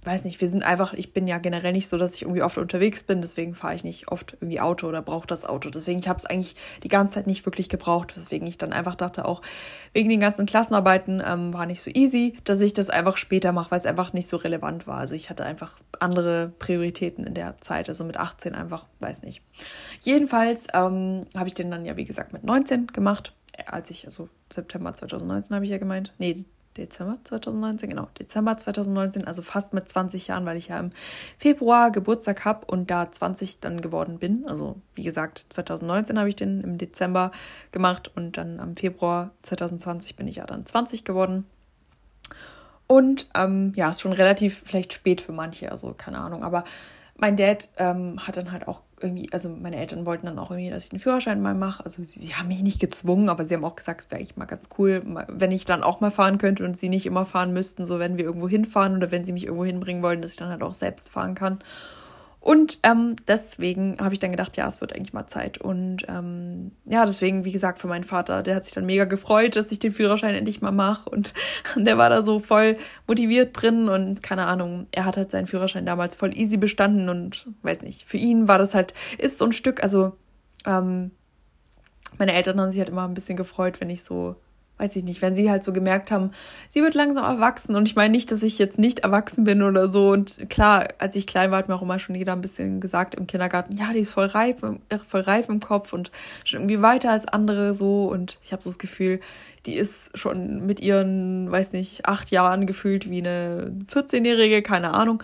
[0.05, 2.59] weiß nicht, wir sind einfach, ich bin ja generell nicht so, dass ich irgendwie oft
[2.59, 5.71] unterwegs bin, deswegen fahre ich nicht oft irgendwie Auto oder brauche das Auto.
[5.71, 8.97] Deswegen, ich habe es eigentlich die ganze Zeit nicht wirklich gebraucht, weswegen ich dann einfach
[8.97, 9.43] dachte, auch
[9.93, 13.71] wegen den ganzen Klassenarbeiten ähm, war nicht so easy, dass ich das einfach später mache,
[13.71, 14.99] weil es einfach nicht so relevant war.
[14.99, 19.43] Also ich hatte einfach andere Prioritäten in der Zeit, also mit 18 einfach, weiß nicht.
[20.03, 23.35] Jedenfalls ähm, habe ich den dann ja, wie gesagt, mit 19 gemacht
[23.67, 26.13] als ich, also September 2019 habe ich ja gemeint.
[26.19, 26.45] Nee,
[26.77, 30.91] Dezember 2019, genau, Dezember 2019, also fast mit 20 Jahren, weil ich ja im
[31.39, 34.47] Februar Geburtstag habe und da 20 dann geworden bin.
[34.47, 37.33] Also wie gesagt, 2019 habe ich den im Dezember
[37.73, 41.47] gemacht und dann am Februar 2020 bin ich ja dann 20 geworden.
[42.87, 46.65] Und ähm, ja, ist schon relativ vielleicht spät für manche, also keine Ahnung, aber
[47.17, 50.71] mein Dad ähm, hat dann halt auch irgendwie, also meine Eltern wollten dann auch irgendwie,
[50.71, 51.85] dass ich den Führerschein mal mache.
[51.85, 54.37] Also sie, sie haben mich nicht gezwungen, aber sie haben auch gesagt, es wäre eigentlich
[54.37, 57.53] mal ganz cool, wenn ich dann auch mal fahren könnte und sie nicht immer fahren
[57.53, 60.39] müssten, so wenn wir irgendwo hinfahren oder wenn sie mich irgendwo hinbringen wollen, dass ich
[60.39, 61.59] dann halt auch selbst fahren kann.
[62.43, 65.59] Und ähm, deswegen habe ich dann gedacht, ja, es wird eigentlich mal Zeit.
[65.59, 69.55] Und ähm, ja, deswegen, wie gesagt, für meinen Vater, der hat sich dann mega gefreut,
[69.55, 71.09] dass ich den Führerschein endlich mal mache.
[71.09, 71.35] Und
[71.77, 75.87] der war da so voll motiviert drin und keine Ahnung, er hat halt seinen Führerschein
[75.87, 79.53] damals voll easy bestanden und weiß nicht, für ihn war das halt, ist so ein
[79.53, 80.17] Stück, also
[80.67, 81.13] ähm,
[82.19, 84.35] meine Eltern haben sich halt immer ein bisschen gefreut, wenn ich so
[84.83, 86.33] weiß ich nicht, wenn sie halt so gemerkt haben,
[86.69, 87.77] sie wird langsam erwachsen.
[87.77, 90.11] Und ich meine nicht, dass ich jetzt nicht erwachsen bin oder so.
[90.11, 93.15] Und klar, als ich klein war, hat mir auch immer schon jeder ein bisschen gesagt
[93.15, 94.57] im Kindergarten, ja, die ist voll reif,
[95.07, 96.11] voll reif im Kopf und
[96.45, 98.07] schon irgendwie weiter als andere so.
[98.07, 99.21] Und ich habe so das Gefühl,
[99.67, 105.23] die ist schon mit ihren, weiß nicht, acht Jahren gefühlt wie eine 14-Jährige, keine Ahnung.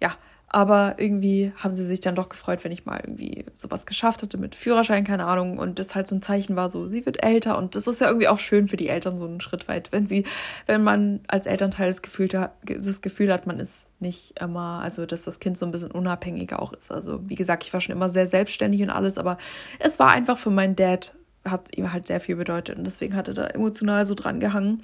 [0.00, 0.16] Ja,
[0.56, 4.38] aber irgendwie haben sie sich dann doch gefreut, wenn ich mal irgendwie sowas geschafft hatte
[4.38, 5.58] mit Führerschein, keine Ahnung.
[5.58, 7.58] Und das halt so ein Zeichen war, so, sie wird älter.
[7.58, 9.92] Und das ist ja irgendwie auch schön für die Eltern, so einen Schritt weit.
[9.92, 10.24] Wenn sie,
[10.64, 15.24] wenn man als Elternteil das Gefühl, das Gefühl hat, man ist nicht immer, also dass
[15.24, 16.90] das Kind so ein bisschen unabhängiger auch ist.
[16.90, 19.36] Also wie gesagt, ich war schon immer sehr selbstständig und alles, aber
[19.78, 22.78] es war einfach für meinen Dad, hat ihm halt sehr viel bedeutet.
[22.78, 24.82] Und deswegen hat er da emotional so dran gehangen.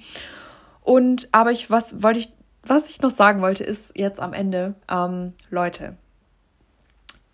[0.81, 2.29] Und aber ich, was wollte ich
[2.65, 5.97] was ich noch sagen wollte, ist jetzt am Ende, ähm, Leute,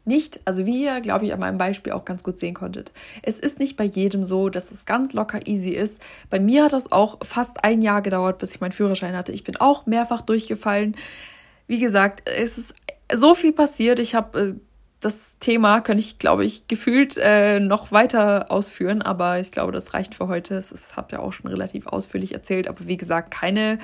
[0.06, 3.38] nicht, also wie ihr, glaube ich, an meinem Beispiel auch ganz gut sehen konntet, es
[3.38, 6.02] ist nicht bei jedem so, dass es ganz locker easy ist.
[6.30, 9.32] Bei mir hat das auch fast ein Jahr gedauert, bis ich meinen Führerschein hatte.
[9.32, 10.96] Ich bin auch mehrfach durchgefallen.
[11.68, 12.74] Wie gesagt, es ist
[13.14, 14.00] so viel passiert.
[14.00, 14.56] Ich habe äh,
[15.00, 19.94] das Thema, könnte ich, glaube ich, gefühlt äh, noch weiter ausführen, aber ich glaube, das
[19.94, 20.56] reicht für heute.
[20.56, 23.80] Es habe ja auch schon relativ ausführlich erzählt, aber wie gesagt, keine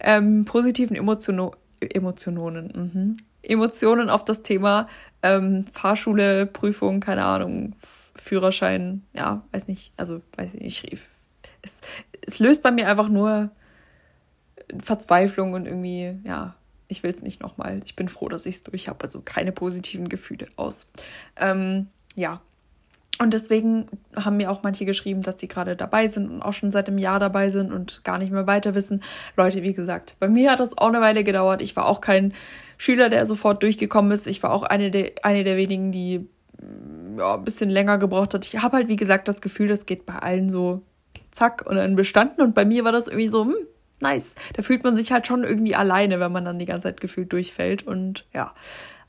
[0.00, 1.50] ähm, positiven Emotionen,
[1.80, 3.16] Emotionen, mhm.
[3.42, 4.86] Emotionen auf das Thema
[5.22, 7.74] ähm, Fahrschule, Prüfung, keine Ahnung,
[8.16, 10.92] Führerschein, ja, weiß nicht, also weiß nicht,
[11.62, 11.80] es,
[12.26, 13.50] es löst bei mir einfach nur
[14.80, 16.56] Verzweiflung und irgendwie, ja,
[16.88, 17.80] ich will es nicht nochmal.
[17.84, 19.02] Ich bin froh, dass ich es durch habe.
[19.02, 20.86] Also keine positiven Gefühle aus.
[21.36, 22.40] Ähm, ja,
[23.20, 26.70] und deswegen haben mir auch manche geschrieben, dass sie gerade dabei sind und auch schon
[26.70, 29.02] seit einem Jahr dabei sind und gar nicht mehr weiter wissen.
[29.36, 31.60] Leute, wie gesagt, bei mir hat das auch eine Weile gedauert.
[31.60, 32.32] Ich war auch kein
[32.76, 34.28] Schüler, der sofort durchgekommen ist.
[34.28, 36.28] Ich war auch eine der, eine der wenigen, die
[37.16, 38.46] ja, ein bisschen länger gebraucht hat.
[38.46, 40.82] Ich habe halt, wie gesagt, das Gefühl, das geht bei allen so
[41.32, 42.40] zack und dann bestanden.
[42.40, 43.56] Und bei mir war das irgendwie so, hm,
[44.00, 44.34] nice.
[44.54, 47.32] Da fühlt man sich halt schon irgendwie alleine, wenn man dann die ganze Zeit gefühlt
[47.32, 47.86] durchfällt.
[47.86, 48.54] Und ja.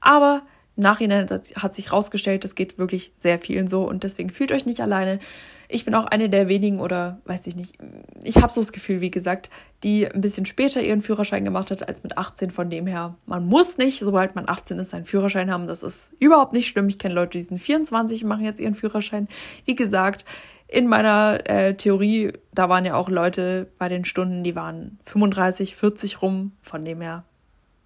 [0.01, 0.43] Aber
[0.79, 4.81] Nachhinein hat sich herausgestellt, es geht wirklich sehr vielen so und deswegen fühlt euch nicht
[4.81, 5.19] alleine.
[5.67, 7.77] Ich bin auch eine der wenigen oder weiß ich nicht.
[8.23, 9.49] Ich habe so das Gefühl, wie gesagt,
[9.83, 12.49] die ein bisschen später ihren Führerschein gemacht hat als mit 18.
[12.49, 15.67] Von dem her, man muss nicht, sobald man 18 ist, seinen Führerschein haben.
[15.67, 16.89] Das ist überhaupt nicht schlimm.
[16.89, 19.27] Ich kenne Leute, die sind 24 machen jetzt ihren Führerschein.
[19.65, 20.25] Wie gesagt,
[20.71, 25.75] in meiner äh, Theorie, da waren ja auch Leute bei den Stunden, die waren 35,
[25.75, 26.51] 40 rum.
[26.61, 27.25] Von dem her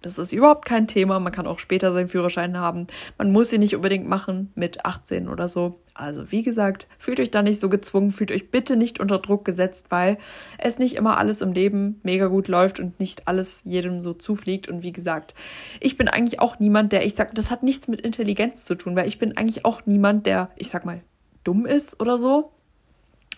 [0.04, 1.18] das ist überhaupt kein Thema.
[1.18, 2.86] Man kann auch später seinen Führerschein haben.
[3.16, 5.80] Man muss ihn nicht unbedingt machen mit 18 oder so.
[5.94, 9.44] Also wie gesagt, fühlt euch da nicht so gezwungen, fühlt euch bitte nicht unter Druck
[9.44, 10.18] gesetzt, weil
[10.58, 14.68] es nicht immer alles im Leben mega gut läuft und nicht alles jedem so zufliegt.
[14.68, 15.34] Und wie gesagt,
[15.80, 18.96] ich bin eigentlich auch niemand, der, ich sag, das hat nichts mit Intelligenz zu tun,
[18.96, 21.00] weil ich bin eigentlich auch niemand, der, ich sag mal,
[21.44, 22.53] dumm ist oder so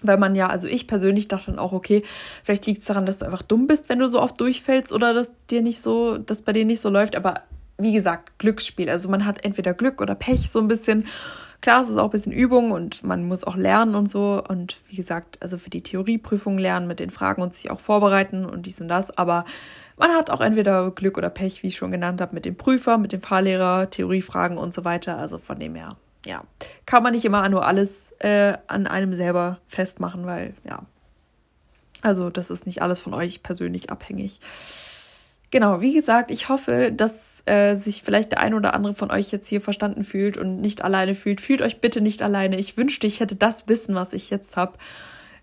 [0.03, 2.03] weil man ja, also ich persönlich dachte dann auch, okay,
[2.45, 5.15] vielleicht liegt es daran, dass du einfach dumm bist, wenn du so oft durchfällst oder
[5.15, 7.17] dass dir nicht so, dass bei dir nicht so läuft.
[7.17, 7.43] Aber
[7.79, 8.89] wie gesagt, Glücksspiel.
[8.89, 11.07] Also man hat entweder Glück oder Pech so ein bisschen.
[11.63, 14.43] Klar, es ist auch ein bisschen Übung und man muss auch lernen und so.
[14.47, 18.45] Und wie gesagt, also für die Theorieprüfung lernen mit den Fragen und sich auch vorbereiten
[18.45, 19.17] und dies und das.
[19.17, 19.45] Aber
[19.97, 22.99] man hat auch entweder Glück oder Pech, wie ich schon genannt habe, mit dem Prüfer,
[22.99, 25.17] mit dem Fahrlehrer, Theoriefragen und so weiter.
[25.17, 26.43] Also von dem her ja,
[26.85, 30.83] kann man nicht immer nur alles äh, an einem selber festmachen, weil ja,
[32.03, 34.41] also das ist nicht alles von euch persönlich abhängig.
[35.53, 39.31] Genau, wie gesagt, ich hoffe, dass äh, sich vielleicht der ein oder andere von euch
[39.31, 41.41] jetzt hier verstanden fühlt und nicht alleine fühlt.
[41.41, 42.59] Fühlt euch bitte nicht alleine.
[42.59, 44.77] Ich wünschte, ich hätte das Wissen, was ich jetzt habe,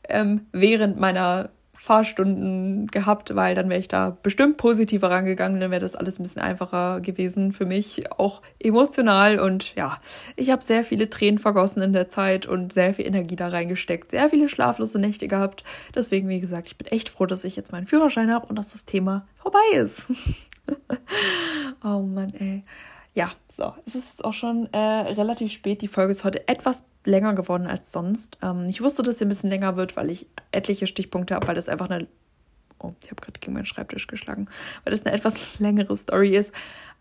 [0.10, 1.50] ähm, während meiner
[1.84, 6.24] Fahrstunden gehabt, weil dann wäre ich da bestimmt positiver rangegangen, dann wäre das alles ein
[6.24, 9.38] bisschen einfacher gewesen für mich, auch emotional.
[9.38, 10.00] Und ja,
[10.38, 14.12] ich habe sehr viele Tränen vergossen in der Zeit und sehr viel Energie da reingesteckt,
[14.12, 15.66] sehr viele schlaflose Nächte gehabt.
[15.94, 18.72] Deswegen, wie gesagt, ich bin echt froh, dass ich jetzt meinen Führerschein habe und dass
[18.72, 20.08] das Thema vorbei ist.
[21.84, 22.64] oh Mann, ey.
[23.14, 25.84] Ja, so, es ist jetzt auch schon äh, relativ spät.
[25.84, 28.40] Die Folge ist heute etwas länger geworden als sonst.
[28.42, 31.56] Ähm, ich wusste, dass sie ein bisschen länger wird, weil ich etliche Stichpunkte habe, weil
[31.56, 32.08] das einfach eine.
[32.80, 34.48] Oh, ich habe gerade gegen meinen Schreibtisch geschlagen,
[34.84, 36.52] weil das eine etwas längere Story ist.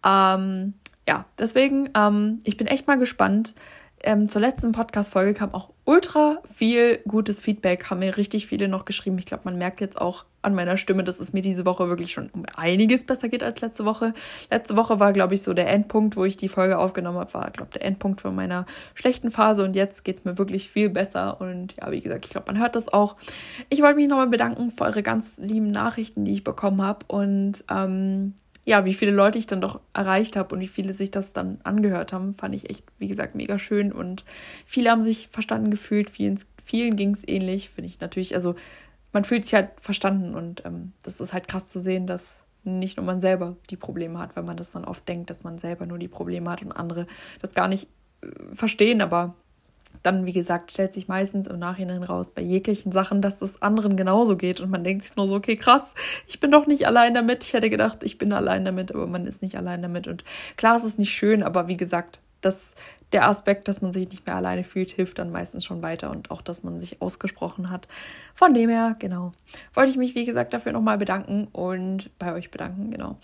[0.05, 0.75] Ähm,
[1.09, 3.55] ja, deswegen, ähm, ich bin echt mal gespannt.
[4.05, 8.85] Ähm, zur letzten Podcast-Folge kam auch ultra viel gutes Feedback, haben mir richtig viele noch
[8.85, 9.19] geschrieben.
[9.19, 12.13] Ich glaube, man merkt jetzt auch an meiner Stimme, dass es mir diese Woche wirklich
[12.13, 14.13] schon um einiges besser geht als letzte Woche.
[14.51, 17.51] Letzte Woche war, glaube ich, so der Endpunkt, wo ich die Folge aufgenommen habe, war,
[17.51, 20.91] glaube ich, der Endpunkt von meiner schlechten Phase und jetzt geht es mir wirklich viel
[20.91, 23.17] besser und ja, wie gesagt, ich glaube, man hört das auch.
[23.69, 27.65] Ich wollte mich nochmal bedanken für eure ganz lieben Nachrichten, die ich bekommen habe und
[27.71, 28.35] ähm,
[28.65, 31.59] ja, wie viele Leute ich dann doch erreicht habe und wie viele sich das dann
[31.65, 33.93] angehört haben, fand ich echt, wie gesagt, mega schön.
[33.93, 34.25] Und
[34.67, 38.35] viele haben sich verstanden gefühlt, vielen, vielen ging es ähnlich, finde ich natürlich.
[38.35, 38.55] Also
[39.13, 42.97] man fühlt sich halt verstanden und ähm, das ist halt krass zu sehen, dass nicht
[42.97, 45.85] nur man selber die Probleme hat, weil man das dann oft denkt, dass man selber
[45.87, 47.09] nur die Probleme hat und andere
[47.41, 47.89] das gar nicht
[48.23, 49.35] äh, verstehen, aber
[50.03, 53.97] dann, wie gesagt, stellt sich meistens im Nachhinein raus bei jeglichen Sachen, dass das anderen
[53.97, 54.61] genauso geht.
[54.61, 55.95] Und man denkt sich nur so, okay, krass,
[56.26, 57.45] ich bin doch nicht allein damit.
[57.45, 60.09] Ich hätte gedacht, ich bin allein damit, aber man ist nicht allein damit.
[60.09, 60.24] Und
[60.57, 62.74] klar, es ist nicht schön, aber wie gesagt, das,
[63.12, 66.30] der Aspekt, dass man sich nicht mehr alleine fühlt, hilft dann meistens schon weiter und
[66.30, 67.88] auch, dass man sich ausgesprochen hat.
[68.34, 69.32] Von dem her, genau,
[69.74, 73.16] wollte ich mich, wie gesagt, dafür nochmal bedanken und bei euch bedanken, genau.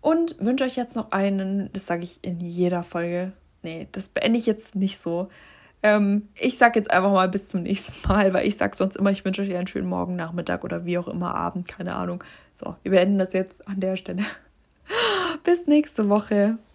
[0.00, 3.32] Und wünsche euch jetzt noch einen, das sage ich in jeder Folge.
[3.62, 5.30] Nee, das beende ich jetzt nicht so.
[5.84, 9.10] Ähm, ich sag jetzt einfach mal bis zum nächsten Mal, weil ich sag sonst immer,
[9.10, 12.24] ich wünsche euch einen schönen Morgen, Nachmittag oder wie auch immer Abend, keine Ahnung.
[12.54, 14.24] So, wir beenden das jetzt an der Stelle.
[15.44, 16.56] bis nächste Woche.